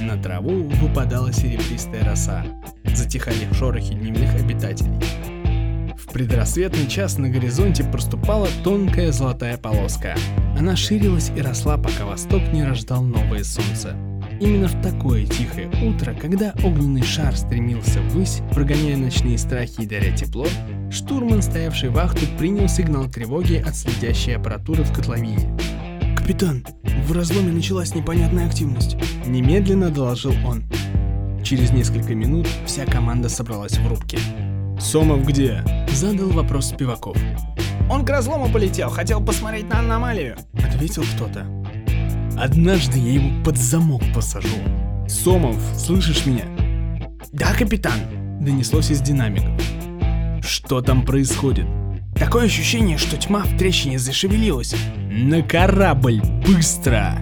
На 0.00 0.16
траву 0.16 0.62
выпадала 0.80 1.32
серебристая 1.32 2.04
роса. 2.04 2.46
Затихали 2.94 3.52
шорохи 3.52 3.94
дневных 3.94 4.32
обитателей. 4.36 5.00
В 5.98 6.12
предрассветный 6.12 6.86
час 6.86 7.18
на 7.18 7.30
горизонте 7.30 7.82
проступала 7.82 8.46
тонкая 8.62 9.10
золотая 9.10 9.56
полоска. 9.56 10.14
Она 10.56 10.76
ширилась 10.76 11.32
и 11.36 11.40
росла, 11.40 11.78
пока 11.78 12.04
восток 12.04 12.42
не 12.52 12.62
рождал 12.62 13.02
новое 13.02 13.42
солнце. 13.42 13.96
Именно 14.38 14.68
в 14.68 14.82
такое 14.82 15.24
тихое 15.24 15.70
утро, 15.82 16.14
когда 16.14 16.52
огненный 16.62 17.02
шар 17.02 17.34
стремился 17.34 18.00
ввысь, 18.02 18.42
прогоняя 18.52 18.96
ночные 18.96 19.38
страхи 19.38 19.82
и 19.82 19.86
даря 19.86 20.14
тепло, 20.14 20.46
штурман, 20.90 21.40
стоявший 21.40 21.88
вахту, 21.88 22.26
принял 22.38 22.68
сигнал 22.68 23.08
тревоги 23.08 23.54
от 23.66 23.74
следящей 23.74 24.36
аппаратуры 24.36 24.84
в 24.84 24.92
котловине. 24.92 25.56
«Капитан, 26.16 26.66
в 27.06 27.12
разломе 27.12 27.52
началась 27.52 27.94
непонятная 27.94 28.46
активность»,— 28.46 28.96
немедленно 29.26 29.90
доложил 29.90 30.34
он. 30.44 30.64
Через 31.42 31.70
несколько 31.70 32.14
минут 32.14 32.46
вся 32.66 32.84
команда 32.84 33.28
собралась 33.28 33.78
в 33.78 33.88
рубке. 33.88 34.18
«Сомов 34.78 35.26
где?»— 35.26 35.62
задал 35.92 36.28
вопрос 36.28 36.66
Спиваков. 36.66 37.16
«Он 37.88 38.04
к 38.04 38.10
разлому 38.10 38.52
полетел, 38.52 38.90
хотел 38.90 39.24
посмотреть 39.24 39.68
на 39.68 39.78
аномалию»,— 39.78 40.36
ответил 40.54 41.04
кто-то. 41.14 41.55
«Однажды 42.38 42.98
я 42.98 43.12
его 43.14 43.44
под 43.44 43.56
замок 43.56 44.02
посажу. 44.14 44.48
Сомов, 45.08 45.56
слышишь 45.76 46.26
меня?» 46.26 46.44
«Да, 47.32 47.52
капитан»,— 47.54 47.98
донеслось 48.40 48.90
из 48.90 49.00
динамиков. 49.00 49.60
«Что 50.42 50.80
там 50.80 51.04
происходит?» 51.04 51.66
«Такое 52.14 52.44
ощущение, 52.44 52.98
что 52.98 53.16
тьма 53.16 53.40
в 53.40 53.56
трещине 53.56 53.98
зашевелилась». 53.98 54.74
«На 55.10 55.42
корабль, 55.42 56.20
быстро!» 56.46 57.18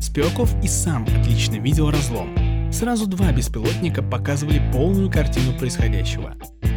Спиваков 0.00 0.52
и 0.62 0.68
сам 0.68 1.04
отлично 1.04 1.56
видел 1.56 1.90
разлом. 1.90 2.34
Сразу 2.72 3.06
два 3.06 3.30
беспилотника 3.32 4.02
показывали 4.02 4.62
полную 4.72 5.10
картину 5.10 5.56
происходящего. 5.58 6.34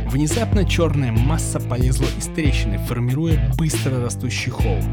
Внезапно 0.08 0.65
черная 0.65 1.12
масса 1.12 1.60
полезла 1.60 2.08
из 2.17 2.28
трещины, 2.28 2.78
формируя 2.78 3.51
быстро 3.58 4.01
растущий 4.01 4.51
холм. 4.51 4.84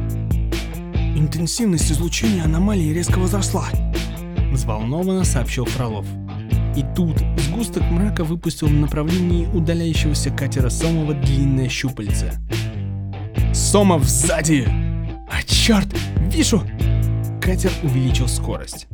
«Интенсивность 1.14 1.92
излучения 1.92 2.44
аномалии 2.44 2.92
резко 2.92 3.18
возросла»,— 3.18 3.68
взволнованно 4.52 5.24
сообщил 5.24 5.66
Фролов. 5.66 6.06
И 6.74 6.84
тут 6.96 7.18
сгусток 7.36 7.82
мрака 7.90 8.24
выпустил 8.24 8.68
в 8.68 8.72
направлении 8.72 9.46
удаляющегося 9.46 10.30
катера 10.30 10.70
Сомова 10.70 11.12
длинное 11.12 11.68
щупальце. 11.68 12.32
«Сомов 13.52 14.04
сзади!» 14.04 14.66
«А 15.30 15.42
черт! 15.44 15.88
Вижу!» 16.28 16.62
Катер 17.42 17.72
увеличил 17.82 18.28
скорость. 18.28 18.86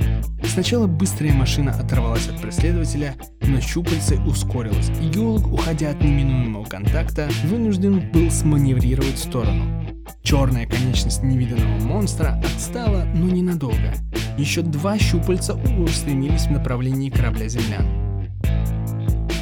Сначала 0.42 0.86
быстрая 0.86 1.32
машина 1.32 1.72
оторвалась 1.72 2.28
от 2.28 2.40
преследователя, 2.40 3.14
но 3.42 3.60
щупальце 3.60 4.18
ускорилось, 4.26 4.90
и 5.00 5.08
геолог, 5.08 5.46
уходя 5.52 5.90
от 5.90 6.02
неминуемого 6.02 6.64
контакта, 6.64 7.28
вынужден 7.44 8.10
был 8.10 8.30
сманеврировать 8.30 9.14
в 9.14 9.18
сторону. 9.18 9.87
Черная 10.22 10.66
конечность 10.66 11.22
невиданного 11.22 11.80
монстра 11.80 12.40
отстала, 12.44 13.04
но 13.14 13.28
ненадолго. 13.28 13.94
Еще 14.36 14.62
два 14.62 14.98
щупальца 14.98 15.54
устремились 15.54 16.46
в 16.46 16.50
направлении 16.50 17.10
корабля 17.10 17.48
землян. 17.48 17.86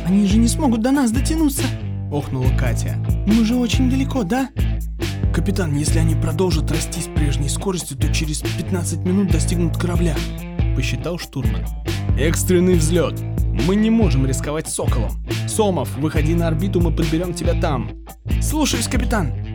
«Они 0.07 0.27
же 0.27 0.39
не 0.39 0.49
смогут 0.49 0.83
до 0.83 0.93
нас 0.93 1.11
дотянуться!»— 1.11 1.65
охнула 2.13 2.49
Катя. 2.57 2.97
«Мы 3.27 3.45
же 3.45 3.57
очень 3.57 3.91
далеко, 3.91 4.23
да?» 4.23 4.49
«Капитан, 5.35 5.75
если 5.75 5.99
они 5.99 6.15
продолжат 6.15 6.71
расти 6.71 7.01
с 7.01 7.07
прежней 7.07 7.49
скоростью, 7.49 7.97
то 7.97 8.13
через 8.13 8.41
15 8.41 9.01
минут 9.01 9.33
достигнут 9.33 9.77
корабля», 9.77 10.17
посчитал 10.77 11.19
штурман. 11.19 11.65
«Экстренный 12.19 12.75
взлет! 12.75 13.21
Мы 13.67 13.77
не 13.77 13.91
можем 13.91 14.27
рисковать 14.27 14.69
соколом! 14.69 15.11
Сомов, 15.49 15.95
выходи 15.99 16.35
на 16.35 16.49
орбиту, 16.49 16.81
мы 16.81 16.93
подберем 16.93 17.35
тебя 17.35 17.61
там!» 17.61 17.91
«Слушаюсь, 18.41 18.89
капитан!» 18.89 19.46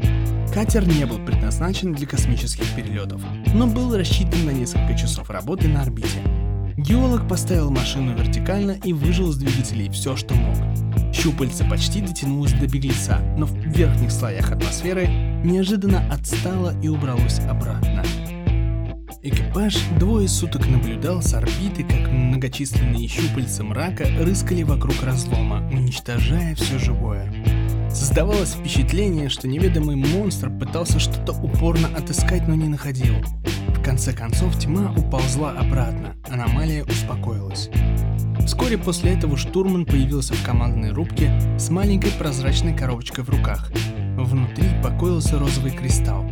Катер 0.53 0.85
не 0.85 1.05
был 1.05 1.17
предназначен 1.19 1.93
для 1.93 2.05
космических 2.05 2.65
перелетов, 2.75 3.21
но 3.53 3.67
был 3.67 3.95
рассчитан 3.95 4.45
на 4.45 4.49
несколько 4.49 4.97
часов 4.97 5.29
работы 5.29 5.69
на 5.69 5.81
орбите. 5.81 6.19
Геолог 6.75 7.25
поставил 7.29 7.71
машину 7.71 8.17
вертикально 8.17 8.77
и 8.83 8.91
выжил 8.91 9.29
из 9.29 9.37
двигателей 9.37 9.89
все, 9.89 10.17
что 10.17 10.33
мог. 10.33 10.57
Щупальце 11.13 11.63
почти 11.63 12.01
дотянулось 12.01 12.51
до 12.51 12.67
беглеца, 12.67 13.19
но 13.37 13.45
в 13.45 13.53
верхних 13.53 14.11
слоях 14.11 14.51
атмосферы 14.51 15.07
неожиданно 15.07 16.05
отстало 16.11 16.73
и 16.81 16.89
убралось 16.89 17.39
обратно. 17.39 18.03
Экипаж 19.23 19.77
двое 19.99 20.27
суток 20.27 20.67
наблюдал 20.67 21.21
с 21.21 21.33
орбиты, 21.33 21.83
как 21.83 22.11
многочисленные 22.11 23.07
щупальца 23.07 23.63
мрака 23.63 24.05
рыскали 24.19 24.63
вокруг 24.63 25.01
разлома, 25.01 25.65
уничтожая 25.71 26.55
все 26.55 26.77
живое. 26.77 27.60
Создавалось 27.93 28.53
впечатление, 28.53 29.29
что 29.29 29.47
неведомый 29.47 29.95
монстр 29.95 30.49
пытался 30.49 30.99
что-то 30.99 31.33
упорно 31.33 31.87
отыскать, 31.89 32.47
но 32.47 32.55
не 32.55 32.67
находил. 32.67 33.15
В 33.69 33.83
конце 33.83 34.13
концов 34.13 34.57
тьма 34.57 34.93
уползла 34.95 35.51
обратно, 35.51 36.15
аномалия 36.29 36.83
успокоилась. 36.83 37.69
Вскоре 38.45 38.77
после 38.77 39.13
этого 39.13 39.37
штурман 39.37 39.85
появился 39.85 40.33
в 40.33 40.43
командной 40.43 40.91
рубке 40.91 41.31
с 41.57 41.69
маленькой 41.69 42.11
прозрачной 42.11 42.75
коробочкой 42.75 43.23
в 43.23 43.29
руках. 43.29 43.71
Внутри 44.17 44.67
покоился 44.83 45.37
розовый 45.37 45.71
кристалл. 45.71 46.29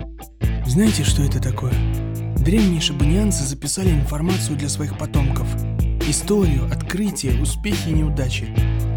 Знаете, 0.65 1.03
что 1.03 1.23
это 1.23 1.41
такое? 1.41 1.73
Древние 2.37 2.81
шабанианцы 2.81 3.43
записали 3.43 3.89
информацию 3.89 4.57
для 4.57 4.69
своих 4.69 4.97
потомков. 4.97 5.47
Историю, 6.07 6.65
открытия, 6.71 7.39
успехи 7.41 7.89
и 7.89 7.93
неудачи. 7.93 8.47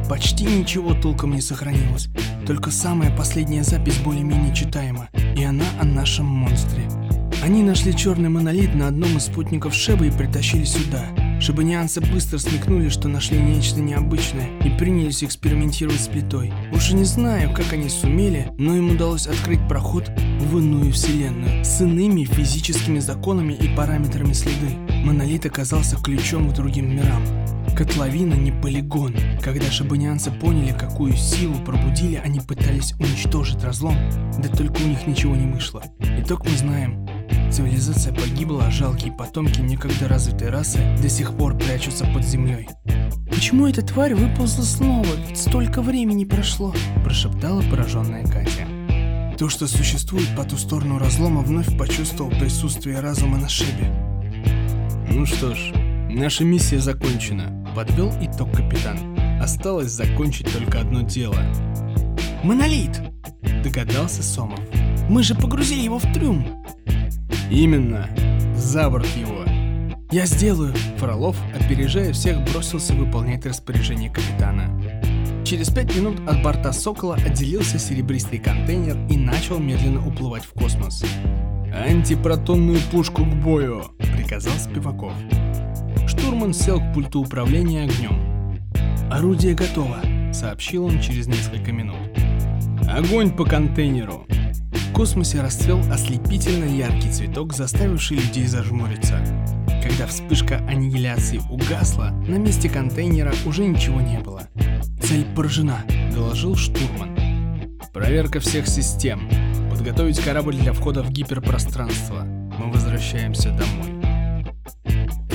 Почти 0.08 0.44
ничего 0.44 0.94
толком 0.94 1.32
не 1.32 1.40
сохранилось, 1.40 2.08
только 2.46 2.70
самая 2.70 3.14
последняя 3.16 3.62
запись 3.62 3.98
более-менее 3.98 4.54
читаема, 4.54 5.08
и 5.36 5.44
она 5.44 5.64
о 5.80 5.84
нашем 5.84 6.26
монстре. 6.26 6.88
Они 7.42 7.62
нашли 7.62 7.96
черный 7.96 8.28
монолит 8.28 8.74
на 8.74 8.88
одном 8.88 9.16
из 9.16 9.24
спутников 9.24 9.74
Шеба 9.74 10.06
и 10.06 10.10
притащили 10.10 10.64
сюда. 10.64 11.04
Шабанианцы 11.40 12.00
быстро 12.00 12.38
смекнули, 12.38 12.88
что 12.88 13.08
нашли 13.08 13.36
нечто 13.36 13.80
необычное 13.80 14.48
и 14.64 14.70
принялись 14.78 15.24
экспериментировать 15.24 16.00
с 16.00 16.06
плитой. 16.06 16.52
Уж 16.72 16.92
не 16.92 17.02
знаю, 17.02 17.52
как 17.52 17.72
они 17.72 17.88
сумели, 17.88 18.52
но 18.58 18.76
им 18.76 18.90
удалось 18.90 19.26
открыть 19.26 19.66
проход 19.66 20.08
в 20.38 20.58
иную 20.58 20.92
вселенную 20.92 21.64
с 21.64 21.80
иными 21.80 22.24
физическими 22.24 23.00
законами 23.00 23.54
и 23.54 23.74
параметрами 23.74 24.34
следы. 24.34 24.76
Монолит 25.04 25.44
оказался 25.44 25.96
ключом 25.96 26.48
к 26.48 26.54
другим 26.54 26.94
мирам. 26.94 27.41
Котловина 27.76 28.34
не 28.34 28.52
полигон. 28.52 29.14
Когда 29.42 29.70
шабанианцы 29.70 30.30
поняли, 30.30 30.72
какую 30.72 31.14
силу 31.14 31.54
пробудили, 31.64 32.16
они 32.16 32.40
пытались 32.40 32.92
уничтожить 32.98 33.64
разлом, 33.64 33.96
да 34.38 34.48
только 34.48 34.82
у 34.82 34.86
них 34.86 35.06
ничего 35.06 35.34
не 35.34 35.50
вышло. 35.52 35.82
Итог 36.18 36.44
мы 36.44 36.56
знаем. 36.56 37.06
Цивилизация 37.50 38.14
погибла, 38.14 38.66
а 38.66 38.70
жалкие 38.70 39.12
потомки 39.12 39.60
некогда 39.60 40.08
развитой 40.08 40.50
расы 40.50 40.78
до 41.02 41.08
сих 41.08 41.36
пор 41.36 41.56
прячутся 41.56 42.06
под 42.06 42.24
землей. 42.24 42.68
«Почему 43.30 43.66
эта 43.66 43.82
тварь 43.82 44.14
выползла 44.14 44.62
снова? 44.62 45.06
Ведь 45.26 45.38
столько 45.38 45.82
времени 45.82 46.24
прошло!»– 46.24 46.74
прошептала 47.04 47.62
пораженная 47.62 48.24
Катя. 48.24 48.66
То, 49.38 49.48
что 49.48 49.66
существует 49.66 50.28
по 50.36 50.44
ту 50.44 50.56
сторону 50.56 50.98
разлома, 50.98 51.40
вновь 51.40 51.76
почувствовал 51.76 52.30
присутствие 52.30 53.00
разума 53.00 53.38
на 53.38 53.48
шебе. 53.48 53.90
«Ну 55.10 55.26
что 55.26 55.54
ж, 55.54 55.72
наша 56.10 56.44
миссия 56.44 56.78
закончена»,– 56.78 57.58
подвел 57.74 58.10
итог 58.20 58.50
капитан. 58.52 58.98
Осталось 59.40 59.90
закончить 59.90 60.52
только 60.52 60.80
одно 60.80 61.02
дело. 61.02 61.36
«Монолит!»– 62.44 63.00
догадался 63.64 64.22
Сомов. 64.22 64.60
«Мы 65.08 65.22
же 65.22 65.34
погрузили 65.34 65.80
его 65.80 65.98
в 65.98 66.12
трюм!» 66.12 66.64
Именно. 67.50 68.08
За 68.56 68.88
борт 68.88 69.06
его. 69.16 69.44
Я 70.10 70.24
сделаю. 70.24 70.74
Фролов, 70.96 71.36
опережая 71.54 72.12
всех, 72.12 72.42
бросился 72.50 72.94
выполнять 72.94 73.44
распоряжение 73.44 74.10
капитана. 74.10 74.70
Через 75.44 75.68
пять 75.68 75.94
минут 75.94 76.20
от 76.26 76.42
борта 76.42 76.72
Сокола 76.72 77.16
отделился 77.16 77.78
серебристый 77.78 78.38
контейнер 78.38 78.96
и 79.10 79.16
начал 79.16 79.58
медленно 79.58 80.06
уплывать 80.06 80.44
в 80.44 80.52
космос. 80.52 81.04
«Антипротонную 81.74 82.80
пушку 82.90 83.24
к 83.24 83.34
бою!»— 83.34 83.84
приказал 83.98 84.52
Спиваков. 84.54 85.12
Штурман 86.22 86.54
сел 86.54 86.78
к 86.78 86.92
пульту 86.94 87.20
управления 87.20 87.82
огнем. 87.82 88.16
«Орудие 89.10 89.54
готово»,— 89.54 89.98
сообщил 90.32 90.84
он 90.84 91.00
через 91.00 91.26
несколько 91.26 91.72
минут. 91.72 91.96
«Огонь 92.88 93.32
по 93.32 93.44
контейнеру!» 93.44 94.24
В 94.28 94.92
космосе 94.92 95.40
расцвел 95.40 95.80
ослепительно 95.90 96.64
яркий 96.64 97.10
цветок, 97.10 97.52
заставивший 97.52 98.18
людей 98.18 98.46
зажмуриться. 98.46 99.18
Когда 99.82 100.06
вспышка 100.06 100.58
аннигиляции 100.68 101.40
угасла, 101.50 102.10
на 102.28 102.36
месте 102.36 102.70
контейнера 102.70 103.34
уже 103.44 103.66
ничего 103.66 104.00
не 104.00 104.20
было. 104.20 104.42
«Цель 105.02 105.26
поражена»,— 105.34 105.78
доложил 106.14 106.54
штурман. 106.54 107.18
«Проверка 107.92 108.38
всех 108.38 108.68
систем. 108.68 109.28
Подготовить 109.70 110.20
корабль 110.20 110.54
для 110.54 110.72
входа 110.72 111.02
в 111.02 111.10
гиперпространство. 111.10 112.22
Мы 112.22 112.70
возвращаемся 112.70 113.48
домой». 113.48 113.91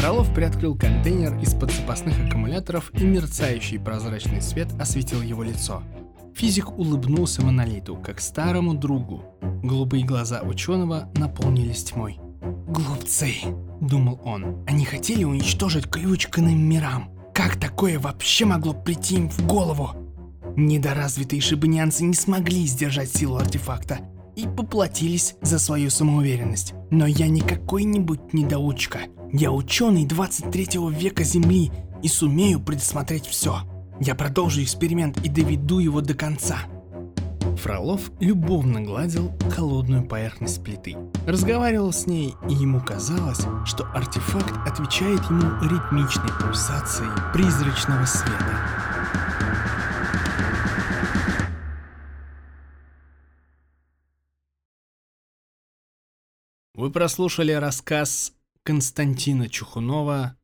Фролов 0.08 0.34
приоткрыл 0.34 0.74
контейнер 0.74 1.38
из-под 1.40 1.70
запасных 1.70 2.18
аккумуляторов, 2.18 2.92
и 2.94 3.04
мерцающий 3.04 3.78
прозрачный 3.78 4.42
свет 4.42 4.70
осветил 4.80 5.22
его 5.22 5.44
лицо. 5.44 5.84
Физик 6.34 6.80
улыбнулся 6.80 7.42
Монолиту, 7.42 7.98
как 7.98 8.22
старому 8.22 8.74
другу. 8.74 9.26
Голубые 9.62 10.06
глаза 10.06 10.44
ученого 10.44 11.12
наполнились 11.16 11.84
тьмой. 11.84 12.22
«Глупцы!»— 12.70 13.34
думал 13.82 14.22
он. 14.24 14.64
«Они 14.66 14.86
хотели 14.86 15.26
уничтожить 15.26 15.90
ключ 15.90 16.28
к 16.28 16.40
иным 16.40 16.58
мирам. 16.58 17.12
Как 17.34 17.60
такое 17.60 18.00
вообще 18.00 18.46
могло 18.46 18.74
прийти 18.74 19.16
им 19.16 19.30
в 19.30 19.46
голову?» 19.46 19.90
Недоразвитые 20.56 21.42
шибанианцы 21.42 22.06
не 22.06 22.14
смогли 22.14 22.66
сдержать 22.66 23.14
силу 23.14 23.36
артефакта 23.36 24.00
и 24.38 24.48
поплатились 24.48 25.36
за 25.42 25.60
свою 25.60 25.90
самоуверенность. 25.90 26.76
Но 26.92 27.06
я 27.08 27.28
не 27.28 27.42
какой-нибудь 27.42 28.32
недоучка. 28.34 29.00
Я 29.34 29.52
ученый 29.52 30.06
23 30.06 30.80
века 30.92 31.24
Земли 31.24 31.70
и 32.02 32.08
сумею 32.08 32.62
предусмотреть 32.62 33.26
все. 33.26 33.60
Я 34.00 34.16
продолжу 34.16 34.64
эксперимент 34.64 35.18
и 35.26 35.30
доведу 35.30 35.80
его 35.80 36.00
до 36.00 36.14
конца. 36.14 36.60
Фролов 37.58 38.12
любовно 38.22 38.82
гладил 38.82 39.32
холодную 39.50 40.08
поверхность 40.08 40.64
плиты. 40.64 40.96
Разговаривал 41.26 41.92
с 41.92 42.06
ней, 42.06 42.36
и 42.50 42.54
ему 42.54 42.80
казалось, 42.80 43.46
что 43.66 43.84
артефакт 43.94 44.54
отвечает 44.66 45.22
ему 45.26 45.62
ритмичной 45.62 46.32
пульсацией 46.40 47.12
призрачного 47.34 48.06
света. 48.06 48.78
Вы 56.76 56.92
прослушали 56.92 57.52
рассказ 57.54 58.34
Константина 58.68 59.48
Чухунова 59.48 60.36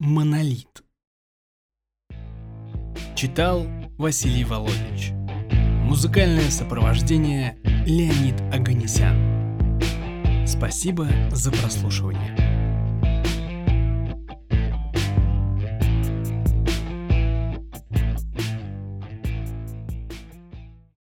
«Монолит». 0.00 0.84
Читал 3.16 3.66
Василий 3.96 4.44
Володич. 4.44 5.12
Музыкальное 5.86 6.50
сопровождение 6.50 7.58
Леонид 7.86 8.38
Аганесян. 8.52 9.80
Спасибо 10.46 11.08
за 11.30 11.50
прослушивание. 11.52 12.49